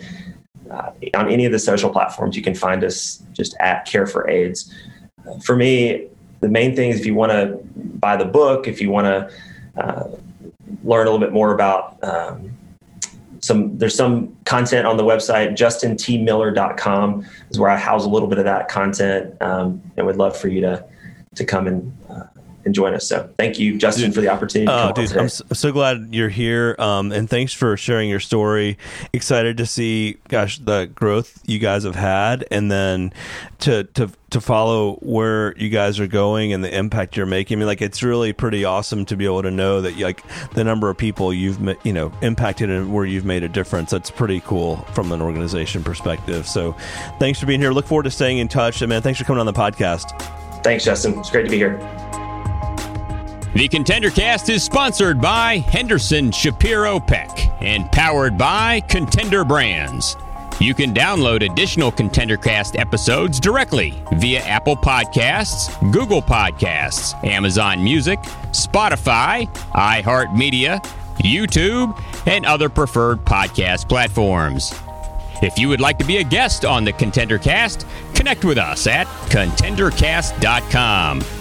uh, 0.70 0.92
on 1.16 1.30
any 1.30 1.46
of 1.46 1.52
the 1.52 1.60
social 1.60 1.90
platforms, 1.90 2.36
you 2.36 2.42
can 2.42 2.56
find 2.56 2.84
us 2.84 3.22
just 3.34 3.56
at 3.60 3.86
Care 3.86 4.08
for 4.08 4.30
AIDS. 4.30 4.74
For 5.44 5.56
me, 5.56 6.08
the 6.42 6.50
main 6.50 6.76
thing 6.76 6.90
is 6.90 7.00
if 7.00 7.06
you 7.06 7.16
want 7.16 7.32
to 7.32 7.60
buy 7.76 8.18
the 8.18 8.26
book, 8.26 8.68
if 8.68 8.82
you 8.82 8.90
want 8.92 9.06
to 9.06 9.82
uh, 9.82 10.10
learn 10.84 11.08
a 11.08 11.12
little 11.12 11.20
bit 11.20 11.32
more 11.32 11.54
about 11.54 12.04
um, 12.04 12.52
some, 13.40 13.78
there's 13.78 13.96
some 13.96 14.36
content 14.46 14.86
on 14.86 14.98
the 14.98 15.04
website, 15.04 15.56
justintmiller.com 15.56 17.26
is 17.50 17.60
where 17.60 17.70
I 17.70 17.78
house 17.78 18.06
a 18.06 18.10
little 18.10 18.28
bit 18.28 18.38
of 18.38 18.46
that 18.46 18.68
content 18.68 19.40
um, 19.42 19.82
and 19.98 20.06
would 20.06 20.18
love 20.18 20.38
for 20.38 20.48
you 20.48 20.62
to, 20.62 20.86
to 21.36 21.46
come 21.46 21.68
and 21.68 21.98
uh, 22.10 22.24
and 22.66 22.74
join 22.74 22.94
us. 22.94 23.08
So 23.08 23.30
thank 23.38 23.60
you, 23.60 23.78
Justin, 23.78 24.06
dude, 24.06 24.16
for 24.16 24.22
the 24.22 24.30
opportunity. 24.30 24.72
Oh, 24.72 24.92
dude, 24.94 25.16
I'm 25.16 25.30
so 25.30 25.72
glad 25.72 26.10
you're 26.12 26.30
here. 26.30 26.76
Um, 26.80 27.12
and 27.12 27.30
thanks 27.30 27.54
for 27.54 27.78
sharing 27.78 28.10
your 28.10 28.20
story. 28.20 28.78
Excited 29.14 29.58
to 29.58 29.66
see, 29.66 30.18
gosh, 30.28 30.60
the 30.60 30.90
growth 30.94 31.42
you 31.46 31.60
guys 31.60 31.84
have 31.84 31.96
had, 31.96 32.46
and 32.52 32.72
then 32.72 33.14
to 33.60 33.84
to 33.96 34.12
to 34.32 34.40
follow 34.40 34.94
where 35.02 35.56
you 35.58 35.70
guys 35.70 36.00
are 36.00 36.08
going 36.08 36.54
and 36.54 36.64
the 36.64 36.76
impact 36.76 37.18
you're 37.18 37.26
making. 37.26 37.58
I 37.58 37.60
mean, 37.60 37.68
like 37.68 37.82
it's 37.82 38.02
really 38.02 38.34
pretty 38.34 38.66
awesome 38.66 39.06
to 39.06 39.18
be 39.18 39.26
able 39.26 39.44
to 39.44 39.52
know 39.52 39.82
that 39.82 39.98
like 39.98 40.24
the 40.54 40.64
number 40.64 40.90
of 40.90 40.98
people 40.98 41.34
you've 41.34 41.60
you 41.84 41.94
know 41.94 42.12
impacted 42.22 42.70
and 42.70 42.94
where 42.94 43.06
you've 43.06 43.26
made 43.26 43.44
a 43.44 43.50
difference. 43.50 43.92
That's 43.92 44.10
pretty 44.10 44.40
cool 44.42 44.78
from 44.94 45.12
an 45.12 45.22
organization 45.22 45.84
perspective. 45.84 46.48
So, 46.48 46.76
thanks 47.20 47.40
for 47.40 47.46
being 47.46 47.60
here. 47.60 47.72
Look 47.72 47.86
forward 47.86 48.04
to 48.04 48.12
staying 48.12 48.40
in 48.40 48.48
touch, 48.48 48.82
and 48.82 48.90
man, 48.90 49.02
thanks 49.02 49.20
for 49.20 49.26
coming 49.26 49.40
on 49.40 49.46
the 49.46 49.54
podcast. 49.54 50.20
Thanks, 50.64 50.84
Justin. 50.84 51.18
It's 51.20 51.30
great 51.30 51.44
to 51.44 51.50
be 51.50 51.58
here. 51.58 51.78
The 53.54 53.68
ContenderCast 53.68 54.50
is 54.50 54.64
sponsored 54.64 55.20
by 55.20 55.58
Henderson 55.58 56.32
Shapiro 56.32 57.02
Peck 57.02 57.62
and 57.62 57.92
powered 57.92 58.38
by 58.38 58.80
Contender 58.80 59.44
Brands. 59.44 60.16
You 60.62 60.74
can 60.74 60.94
download 60.94 61.44
additional 61.44 61.92
ContenderCast 61.92 62.80
episodes 62.80 63.42
directly 63.42 64.02
via 64.14 64.40
Apple 64.44 64.78
Podcasts, 64.78 65.70
Google 65.92 66.22
Podcasts, 66.22 67.22
Amazon 67.26 67.84
Music, 67.84 68.20
Spotify, 68.52 69.54
iHeartMedia, 69.74 70.82
YouTube, 71.18 72.02
and 72.28 72.46
other 72.46 72.70
preferred 72.70 73.26
podcast 73.26 73.90
platforms. 73.90 74.74
If 75.42 75.60
you 75.60 75.68
would 75.68 75.82
like 75.82 76.00
to 76.00 76.06
be 76.06 76.18
a 76.18 76.24
guest 76.24 76.64
on 76.64 76.86
the 76.86 76.94
ContenderCast, 76.94 78.16
connect 78.16 78.46
with 78.46 78.58
us 78.58 78.88
at 78.88 79.08
contendercast.com. 79.28 81.41